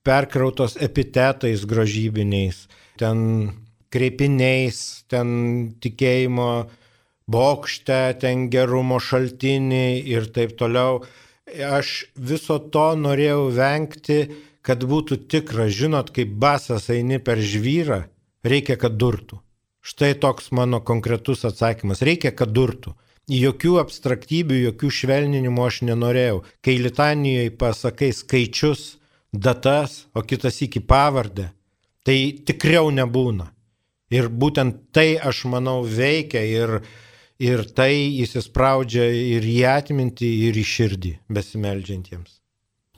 perkrautos 0.05 0.77
epitetais 0.81 1.64
grožybiniais, 1.68 2.66
ten 3.01 3.53
kreipiniais, 3.92 5.05
ten 5.09 5.72
tikėjimo 5.81 6.48
bokšte, 7.30 8.16
ten 8.20 8.48
gerumo 8.52 9.00
šaltinį 9.00 10.02
ir 10.14 10.30
taip 10.35 10.56
toliau. 10.58 11.02
Aš 11.52 12.06
viso 12.16 12.58
to 12.72 12.92
norėjau 12.96 13.50
vengti, 13.54 14.18
kad 14.62 14.85
būtų 14.87 15.26
tikra, 15.30 15.68
žinot, 15.68 16.12
kaip 16.14 16.35
basas 16.38 16.88
eini 16.90 17.18
per 17.18 17.42
žvyrą, 17.42 18.05
reikia, 18.47 18.78
kad 18.78 18.94
durtų. 18.99 19.40
Štai 19.82 20.14
toks 20.14 20.53
mano 20.55 20.78
konkretus 20.80 21.42
atsakymas. 21.44 22.05
Reikia, 22.07 22.30
kad 22.30 22.53
durtų. 22.55 22.94
Jokių 23.30 23.78
abstraktybių, 23.82 24.59
jokių 24.68 24.90
švelninimų 24.94 25.64
aš 25.66 25.80
nenorėjau. 25.88 26.42
Kai 26.62 26.76
litanijoje 26.78 27.51
pasakai 27.59 28.12
skaičius, 28.14 28.97
datas, 29.32 30.07
o 30.14 30.22
kitas 30.22 30.61
iki 30.62 30.80
pavardę, 30.80 31.51
tai 32.07 32.18
tikriau 32.47 32.90
nebūna. 32.94 33.49
Ir 34.12 34.28
būtent 34.28 34.92
tai, 34.92 35.16
aš 35.16 35.47
manau, 35.49 35.80
veikia 35.82 36.42
ir 36.44 36.82
ir 37.49 37.64
tai 37.76 37.93
įsispraudžia 38.22 39.09
ir 39.36 39.47
į 39.49 39.59
atmintį, 39.72 40.30
ir 40.49 40.59
į 40.62 40.64
širdį 40.74 41.12
besimeldžiantiems. 41.38 42.38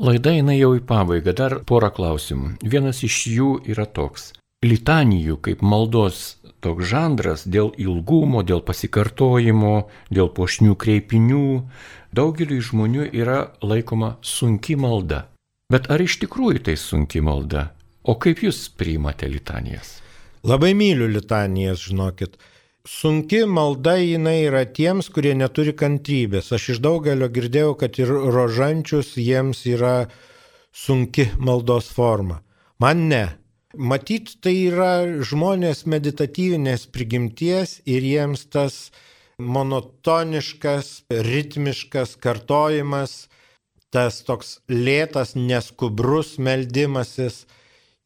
Laida 0.05 0.33
eina 0.35 0.55
jau 0.57 0.73
į 0.75 0.83
pabaigą, 0.89 1.35
dar 1.39 1.61
porą 1.69 1.93
klausimų. 1.95 2.57
Vienas 2.67 3.05
iš 3.07 3.19
jų 3.31 3.51
yra 3.71 3.87
toks. 3.87 4.33
litanijų 4.65 5.37
kaip 5.45 5.61
maldos 5.61 6.39
toks 6.65 6.89
žanras 6.89 7.45
dėl 7.45 7.75
ilgumo, 7.77 8.41
dėl 8.43 8.63
pasikartojimo, 8.65 9.75
dėl 10.09 10.31
pošnių 10.33 10.77
kreipinių, 10.81 11.49
daugeliu 12.17 12.61
žmonių 12.65 13.11
yra 13.13 13.39
laikoma 13.61 14.17
sunki 14.23 14.77
malda. 14.77 15.27
Bet 15.73 15.91
ar 15.93 16.01
iš 16.01 16.17
tikrųjų 16.23 16.65
tai 16.69 16.77
sunki 16.81 17.21
malda? 17.21 17.75
O 18.05 18.17
kaip 18.21 18.41
jūs 18.45 18.67
priimate 18.79 19.29
litanijas? 19.29 19.99
Labai 20.45 20.75
myliu 20.77 21.09
litanijas, 21.09 21.85
žinokit. 21.89 22.37
Sunki 22.85 23.47
malda 23.49 23.95
jinai 23.97 24.43
yra 24.45 24.67
tiems, 24.69 25.07
kurie 25.09 25.33
neturi 25.33 25.73
kantrybės. 25.73 26.51
Aš 26.53 26.75
iš 26.75 26.81
daugelio 26.85 27.31
girdėjau, 27.33 27.71
kad 27.81 27.97
ir 27.97 28.11
rožančius 28.13 29.15
jiems 29.17 29.63
yra 29.71 30.11
sunki 30.69 31.31
maldos 31.41 31.89
forma. 31.89 32.43
Man 32.79 33.09
ne. 33.09 33.25
Matyt, 33.75 34.35
tai 34.45 34.53
yra 34.69 34.91
žmonės 35.25 35.87
meditatyvinės 35.89 36.85
prigimties 36.93 37.79
ir 37.89 38.05
jiems 38.05 38.45
tas 38.53 38.77
monotoniškas, 39.41 41.09
ritmiškas 41.09 42.15
kartojimas, 42.21 43.15
tas 43.91 44.21
toks 44.29 44.59
lėtas, 44.69 45.33
neskubrus 45.35 46.37
meldimasis 46.37 47.47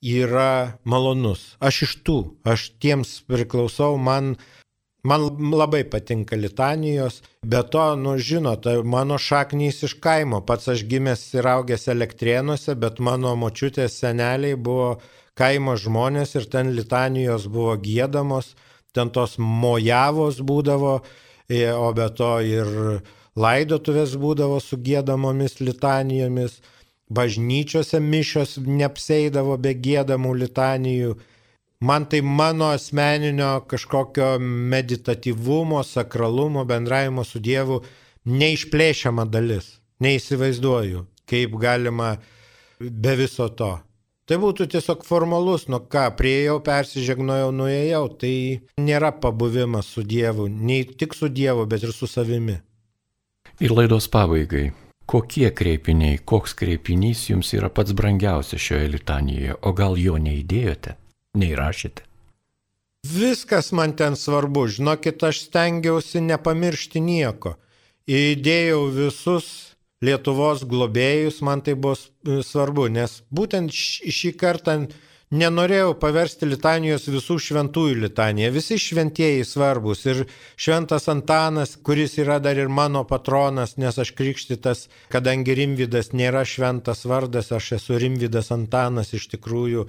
yra 0.00 0.78
malonus. 0.84 1.56
Aš 1.58 1.82
iš 1.88 1.96
tų, 2.06 2.18
aš 2.46 2.70
tiems 2.78 3.18
priklausau, 3.26 3.98
man 3.98 4.36
Man 5.08 5.24
labai 5.60 5.84
patinka 5.92 6.36
litanijos, 6.36 7.22
bet 7.52 7.70
to, 7.72 7.84
nu 7.96 8.16
žinot, 8.28 8.66
mano 8.84 9.16
šaknys 9.28 9.82
iš 9.86 9.94
kaimo, 10.04 10.40
pats 10.48 10.68
aš 10.74 10.82
gimęs 10.90 11.22
ir 11.38 11.48
augęs 11.48 11.86
elektrienuose, 11.94 12.74
bet 12.82 12.98
mano 13.08 13.32
močiutės 13.42 13.96
seneliai 14.02 14.58
buvo 14.68 14.90
kaimo 15.38 15.76
žmonės 15.84 16.34
ir 16.40 16.48
ten 16.52 16.74
litanijos 16.76 17.46
buvo 17.54 17.76
gėdamos, 17.84 18.52
ten 18.92 19.12
tos 19.14 19.38
mojavos 19.38 20.42
būdavo, 20.50 20.94
o 21.84 21.88
be 21.96 22.08
to 22.18 22.32
ir 22.56 22.68
laidotuvės 23.38 24.16
būdavo 24.20 24.58
su 24.60 24.80
gėdamomis 24.88 25.60
litanijomis, 25.62 26.58
bažnyčiose 27.08 28.02
mišios 28.12 28.58
neapseidavo 28.66 29.56
be 29.64 29.72
gėdamų 29.86 30.34
litanijų 30.42 31.16
man 31.80 32.08
tai 32.08 32.20
mano 32.22 32.64
asmeninio 32.64 33.60
kažkokio 33.60 34.38
meditatyvumo, 34.38 35.82
sakralumo, 35.82 36.64
bendravimo 36.64 37.24
su 37.24 37.38
Dievu 37.38 37.82
neišplėšiama 38.26 39.26
dalis. 39.30 39.78
Neįsivaizduoju, 40.02 41.04
kaip 41.26 41.54
galima 41.58 42.16
be 42.78 43.14
viso 43.18 43.48
to. 43.48 43.78
Tai 44.28 44.36
būtų 44.36 44.66
tiesiog 44.74 45.06
formalus, 45.08 45.64
nu 45.72 45.80
ką, 45.80 46.04
prieėjau, 46.18 46.58
persižegnojau, 46.60 47.48
nuėjau, 47.56 48.02
tai 48.20 48.34
nėra 48.76 49.14
pabuvimas 49.22 49.88
su 49.88 50.04
Dievu, 50.04 50.50
nei 50.52 50.84
tik 50.84 51.16
su 51.16 51.30
Dievu, 51.32 51.64
bet 51.66 51.86
ir 51.86 51.94
su 51.96 52.06
savimi. 52.06 52.58
Ir 53.64 53.72
laidos 53.72 54.10
pabaigai. 54.12 54.68
Kokie 55.08 55.48
kreipiniai, 55.56 56.20
koks 56.20 56.52
kreipinys 56.54 57.24
jums 57.30 57.54
yra 57.56 57.72
pats 57.72 57.96
brangiausias 57.96 58.60
šioje 58.60 58.92
litanijoje, 58.98 59.56
o 59.64 59.72
gal 59.72 59.96
jo 59.96 60.20
neįdėjote? 60.20 60.98
Neįrašėte? 61.36 62.04
Viskas 63.06 63.70
man 63.72 63.94
ten 63.96 64.16
svarbu, 64.18 64.66
žinokit, 64.68 65.22
aš 65.22 65.44
stengiausi 65.46 66.20
nepamiršti 66.24 67.00
nieko. 67.00 67.56
Įdėjau 68.08 68.86
visus 68.92 69.48
Lietuvos 70.02 70.62
globėjus, 70.62 71.40
man 71.42 71.62
tai 71.66 71.74
buvo 71.74 71.96
svarbu, 72.46 72.86
nes 72.94 73.20
būtent 73.34 73.74
šį 73.74 74.30
kartą 74.38 74.76
nenorėjau 75.34 75.96
paversti 76.00 76.46
litanijos 76.48 77.08
visų 77.10 77.36
šventųjų 77.42 77.96
litaniją. 78.04 78.52
Visi 78.54 78.78
šventieji 78.80 79.44
svarbus 79.44 80.04
ir 80.06 80.22
šventas 80.56 81.08
Antanas, 81.12 81.74
kuris 81.76 82.14
yra 82.22 82.38
dar 82.40 82.56
ir 82.56 82.70
mano 82.70 83.02
patronas, 83.08 83.76
nes 83.76 83.98
aš 83.98 84.14
krikštytas, 84.16 84.86
kadangi 85.12 85.56
Rimvidas 85.58 86.12
nėra 86.14 86.44
šventas 86.46 87.04
vardas, 87.04 87.52
aš 87.52 87.74
esu 87.80 87.98
Rimvidas 87.98 88.52
Antanas 88.54 89.12
iš 89.18 89.28
tikrųjų 89.34 89.88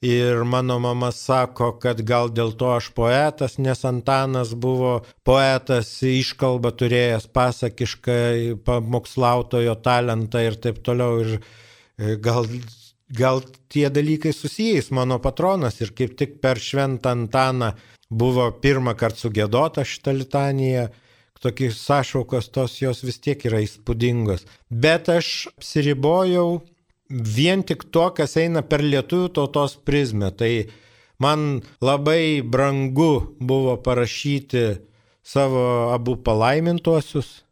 Ir 0.00 0.44
mano 0.44 0.78
mama 0.78 1.10
sako, 1.10 1.72
kad 1.82 2.04
gal 2.06 2.28
dėl 2.30 2.52
to 2.54 2.68
aš 2.76 2.92
poetas, 2.94 3.56
nes 3.58 3.80
Antanas 3.82 4.52
buvo 4.54 5.00
poetas, 5.26 5.90
iškalba 6.06 6.70
turėjęs 6.70 7.26
pasakišką 7.34 8.18
pamokslautojo 8.62 9.74
talentą 9.82 10.44
ir 10.46 10.54
taip 10.62 10.78
toliau. 10.86 11.18
Ir 11.24 11.32
e, 11.34 12.14
gal, 12.14 12.46
gal 13.10 13.42
tie 13.66 13.88
dalykai 13.90 14.30
susijęs 14.30 14.92
mano 14.94 15.18
patronas 15.18 15.80
ir 15.82 15.90
kaip 15.98 16.14
tik 16.14 16.38
per 16.38 16.62
šventą 16.62 17.16
Antaną 17.18 17.72
buvo 18.08 18.52
pirmą 18.62 18.94
kartą 18.94 19.26
sugėdota 19.26 19.82
šitą 19.82 20.14
litaniją 20.14 20.88
tokį 21.42 21.72
sąšaukos 21.74 22.52
tos 22.54 22.78
jos 22.78 23.02
vis 23.02 23.18
tiek 23.18 23.42
yra 23.50 23.60
įspūdingos. 23.66 24.46
Bet 24.70 25.10
aš 25.10 25.48
apsiribojau 25.56 26.60
vien 27.08 27.62
tik 27.62 27.88
to, 27.92 28.08
kas 28.14 28.36
eina 28.36 28.62
per 28.62 28.84
lietuvių 28.84 29.32
tautos 29.36 29.76
prizmę. 29.76 30.30
Tai 30.36 30.52
man 31.22 31.60
labai 31.80 32.42
brangu 32.42 33.36
buvo 33.40 33.76
parašyti 33.82 34.64
savo 35.22 35.92
abu 35.94 36.16
palaimintuosius. 36.16 37.44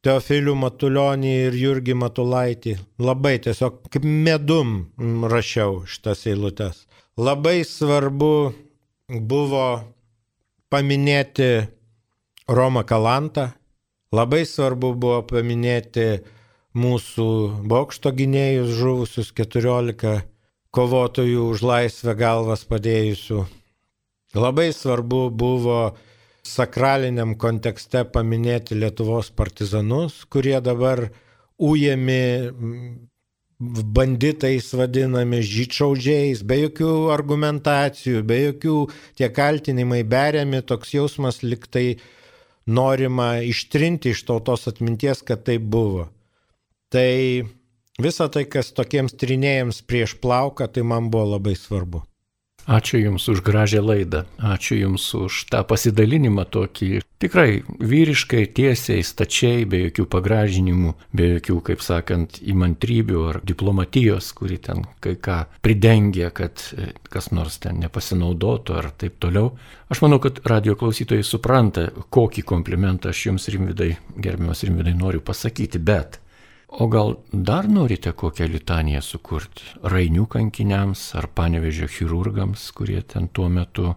Teofilių 0.00 0.54
Matulionį 0.56 1.32
ir 1.46 1.56
Jurgį 1.60 1.94
Matulaitį. 2.00 2.72
Labai 3.04 3.34
tiesiog 3.44 3.82
kaip 3.92 4.06
medum 4.08 4.86
rašiau 5.28 5.82
šitas 5.84 6.24
eilutes. 6.30 6.86
Labai 7.20 7.58
svarbu 7.68 8.32
buvo 9.28 9.66
paminėti 10.72 11.50
Romą 12.48 12.86
Kalantą. 12.88 13.50
Labai 14.16 14.46
svarbu 14.48 14.94
buvo 14.96 15.20
paminėti 15.28 16.06
mūsų 16.76 17.26
bokšto 17.66 18.12
gynėjus 18.14 18.76
žuvusius 18.78 19.32
14 19.34 20.20
kovotojų 20.70 21.48
už 21.50 21.64
laisvę 21.66 22.14
galvas 22.14 22.62
padėjusių. 22.68 23.44
Labai 24.38 24.70
svarbu 24.70 25.30
buvo 25.34 25.96
sakraliniam 26.46 27.34
kontekste 27.34 28.04
paminėti 28.06 28.78
Lietuvos 28.78 29.32
partizanus, 29.34 30.22
kurie 30.30 30.60
dabar 30.62 31.08
ujami 31.58 32.22
banditais 33.60 34.70
vadinami, 34.72 35.42
žyčiaudžiais, 35.44 36.40
be 36.46 36.62
jokių 36.62 37.10
argumentacijų, 37.12 38.22
be 38.24 38.38
jokių 38.46 38.76
tie 39.18 39.28
kaltinimai 39.28 40.00
beriami, 40.08 40.62
toks 40.64 40.94
jausmas 40.94 41.42
liktai 41.42 41.98
norima 42.64 43.42
ištrinti 43.44 44.14
iš 44.14 44.24
tautos 44.30 44.70
atminties, 44.70 45.20
kad 45.26 45.44
tai 45.44 45.58
buvo. 45.58 46.08
Tai 46.90 47.10
visa 48.02 48.28
tai, 48.32 48.46
kas 48.50 48.72
tokiems 48.76 49.14
trinėjams 49.18 49.82
prieš 49.86 50.16
plauką, 50.22 50.66
tai 50.68 50.82
man 50.86 51.10
buvo 51.12 51.36
labai 51.36 51.54
svarbu. 51.58 52.04
Ačiū 52.70 53.00
Jums 53.00 53.24
už 53.32 53.40
gražią 53.42 53.80
laidą, 53.82 54.26
ačiū 54.38 54.76
Jums 54.78 55.06
už 55.16 55.46
tą 55.50 55.62
pasidalinimą 55.66 56.44
tokį 56.50 57.00
tikrai 57.20 57.60
vyriškai, 57.66 58.46
tiesiai, 58.56 59.04
stačiai, 59.04 59.64
be 59.68 59.82
jokių 59.84 60.06
pagražinimų, 60.10 60.94
be 61.16 61.28
jokių, 61.34 61.58
kaip 61.68 61.84
sakant, 61.84 62.40
įmantrybių 62.40 63.24
ar 63.32 63.40
diplomatijos, 63.46 64.30
kuri 64.36 64.56
ten 64.64 64.86
kai 65.04 65.16
ką 65.20 65.42
pridengia, 65.64 66.30
kad 66.34 66.64
e, 66.76 66.92
kas 67.12 67.30
nors 67.36 67.60
ten 67.60 67.80
nepasinaudotų 67.84 68.78
ar 68.80 68.90
taip 68.96 69.20
toliau. 69.22 69.52
Aš 69.92 70.00
manau, 70.04 70.20
kad 70.22 70.40
radio 70.48 70.76
klausytojai 70.80 71.26
supranta, 71.26 71.90
kokį 72.08 72.46
komplimentą 72.48 73.12
aš 73.12 73.26
Jums, 73.28 73.50
Rimvidai, 73.52 73.92
gerbiamas 74.16 74.64
Rimvidai, 74.64 74.96
noriu 74.96 75.20
pasakyti, 75.24 75.82
bet 75.82 76.20
O 76.70 76.86
gal 76.88 77.16
dar 77.32 77.66
norite 77.68 78.12
kokią 78.14 78.46
litaniją 78.46 79.00
sukurti? 79.02 79.64
Rainių 79.82 80.28
kankiniams 80.30 81.02
ar 81.18 81.26
panevežio 81.34 81.88
chirurgams, 81.90 82.68
kurie 82.76 83.02
ten 83.02 83.26
tuo 83.28 83.48
metu 83.50 83.94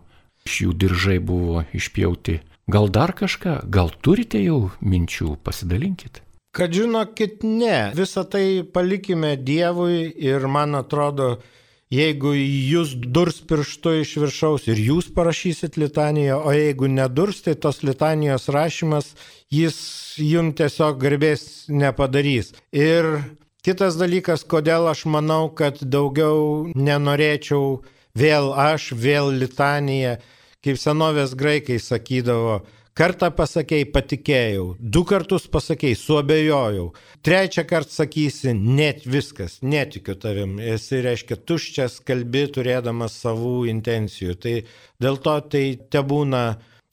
iš 0.47 0.59
jų 0.65 0.73
diržai 0.81 1.19
buvo 1.21 1.63
išpjauti. 1.77 2.39
Gal 2.73 2.89
dar 2.89 3.13
kažką, 3.13 3.59
gal 3.69 3.91
turite 4.01 4.41
jau 4.41 4.71
minčių, 4.81 5.35
pasidalinkit. 5.43 6.23
Kad 6.53 6.73
žinokit, 6.73 7.43
ne, 7.43 7.91
visą 7.97 8.23
tai 8.29 8.63
palikime 8.63 9.35
Dievui 9.37 10.09
ir 10.21 10.45
man 10.47 10.77
atrodo, 10.77 11.39
Jeigu 11.93 12.31
jūs 12.33 12.95
durs 12.97 13.37
pirštu 13.45 13.91
iš 14.01 14.15
viršaus 14.23 14.63
ir 14.71 14.79
jūs 14.81 15.11
parašysit 15.13 15.75
litaniją, 15.77 16.39
o 16.41 16.53
jeigu 16.55 16.87
nedurs, 16.89 17.43
tai 17.45 17.53
tos 17.53 17.83
litanijos 17.85 18.47
rašymas, 18.55 19.11
jis 19.53 19.77
jum 20.17 20.49
tiesiog 20.57 20.97
garbės 21.03 21.43
nepadarys. 21.69 22.53
Ir 22.73 23.19
kitas 23.65 23.99
dalykas, 23.99 24.41
kodėl 24.41 24.89
aš 24.89 25.05
manau, 25.05 25.51
kad 25.53 25.83
daugiau 25.83 26.71
nenorėčiau 26.73 27.83
vėl 28.17 28.49
aš, 28.57 28.89
vėl 28.97 29.29
litanija, 29.43 30.17
kaip 30.65 30.81
senovės 30.81 31.37
graikai 31.37 31.77
sakydavo, 31.77 32.63
Kartą 32.93 33.31
pasakėjai, 33.33 33.87
patikėjau, 33.89 34.65
du 34.77 35.01
kartus 35.09 35.47
pasakėjai, 35.49 35.97
suabejojau, 35.97 36.83
trečią 37.25 37.63
kartą 37.65 37.89
sakysi, 37.89 38.51
net 38.53 39.07
viskas, 39.09 39.55
netikiu 39.65 40.13
tavim. 40.21 40.59
Esi, 40.61 40.99
reiškia, 41.01 41.39
tuščias 41.41 41.97
kalbi, 42.05 42.43
turėdamas 42.53 43.15
savų 43.23 43.55
intencijų. 43.71 44.37
Tai 44.45 44.53
dėl 45.01 45.17
to 45.25 45.33
tai 45.55 45.63
te 45.89 46.03
būna, 46.05 46.43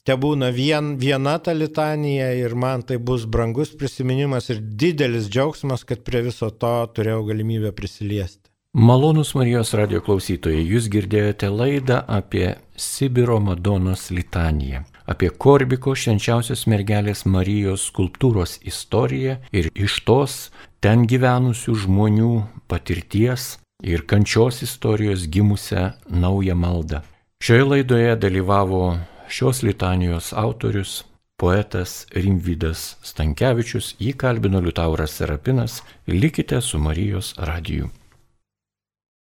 te 0.01 0.17
būna 0.17 0.49
vien, 0.55 0.95
viena 0.97 1.35
ta 1.37 1.53
litanija 1.53 2.31
ir 2.39 2.57
man 2.57 2.81
tai 2.81 2.97
bus 2.97 3.29
brangus 3.29 3.75
prisiminimas 3.77 4.49
ir 4.49 4.57
didelis 4.57 5.29
džiaugsmas, 5.29 5.85
kad 5.85 6.01
prie 6.01 6.25
viso 6.31 6.49
to 6.49 6.79
turėjau 6.97 7.27
galimybę 7.29 7.75
prisiliesti. 7.77 8.49
Malonus 8.73 9.35
Marijos 9.35 9.73
radio 9.75 9.99
klausytojai, 9.99 10.61
jūs 10.63 10.85
girdėjote 10.89 11.49
laidą 11.51 11.97
apie 12.07 12.53
Sibiro 12.79 13.35
Madonos 13.43 14.05
litaniją, 14.15 14.85
apie 15.11 15.29
Korbiko 15.43 15.93
švenčiausios 15.97 16.65
mergelės 16.71 17.25
Marijos 17.27 17.89
skulptūros 17.89 18.57
istoriją 18.67 19.37
ir 19.51 19.69
iš 19.75 19.99
tos 20.07 20.37
ten 20.83 21.05
gyvenusių 21.09 21.75
žmonių 21.83 22.31
patirties 22.71 23.57
ir 23.83 24.05
kančios 24.07 24.61
istorijos 24.65 25.27
gimusią 25.27 25.91
naują 26.09 26.55
maldą. 26.55 27.01
Šioje 27.41 27.63
laidoje 27.65 28.15
dalyvavo 28.15 28.83
šios 29.27 29.63
litanijos 29.63 30.33
autorius, 30.33 31.03
poetas 31.41 32.05
Rimvydas 32.13 32.97
Stankievičius, 33.01 33.95
jį 33.97 34.13
kalbino 34.13 34.61
Liutauras 34.61 35.17
Serapinas, 35.17 35.81
likite 36.07 36.61
su 36.61 36.79
Marijos 36.79 37.33
radiju. 37.37 37.89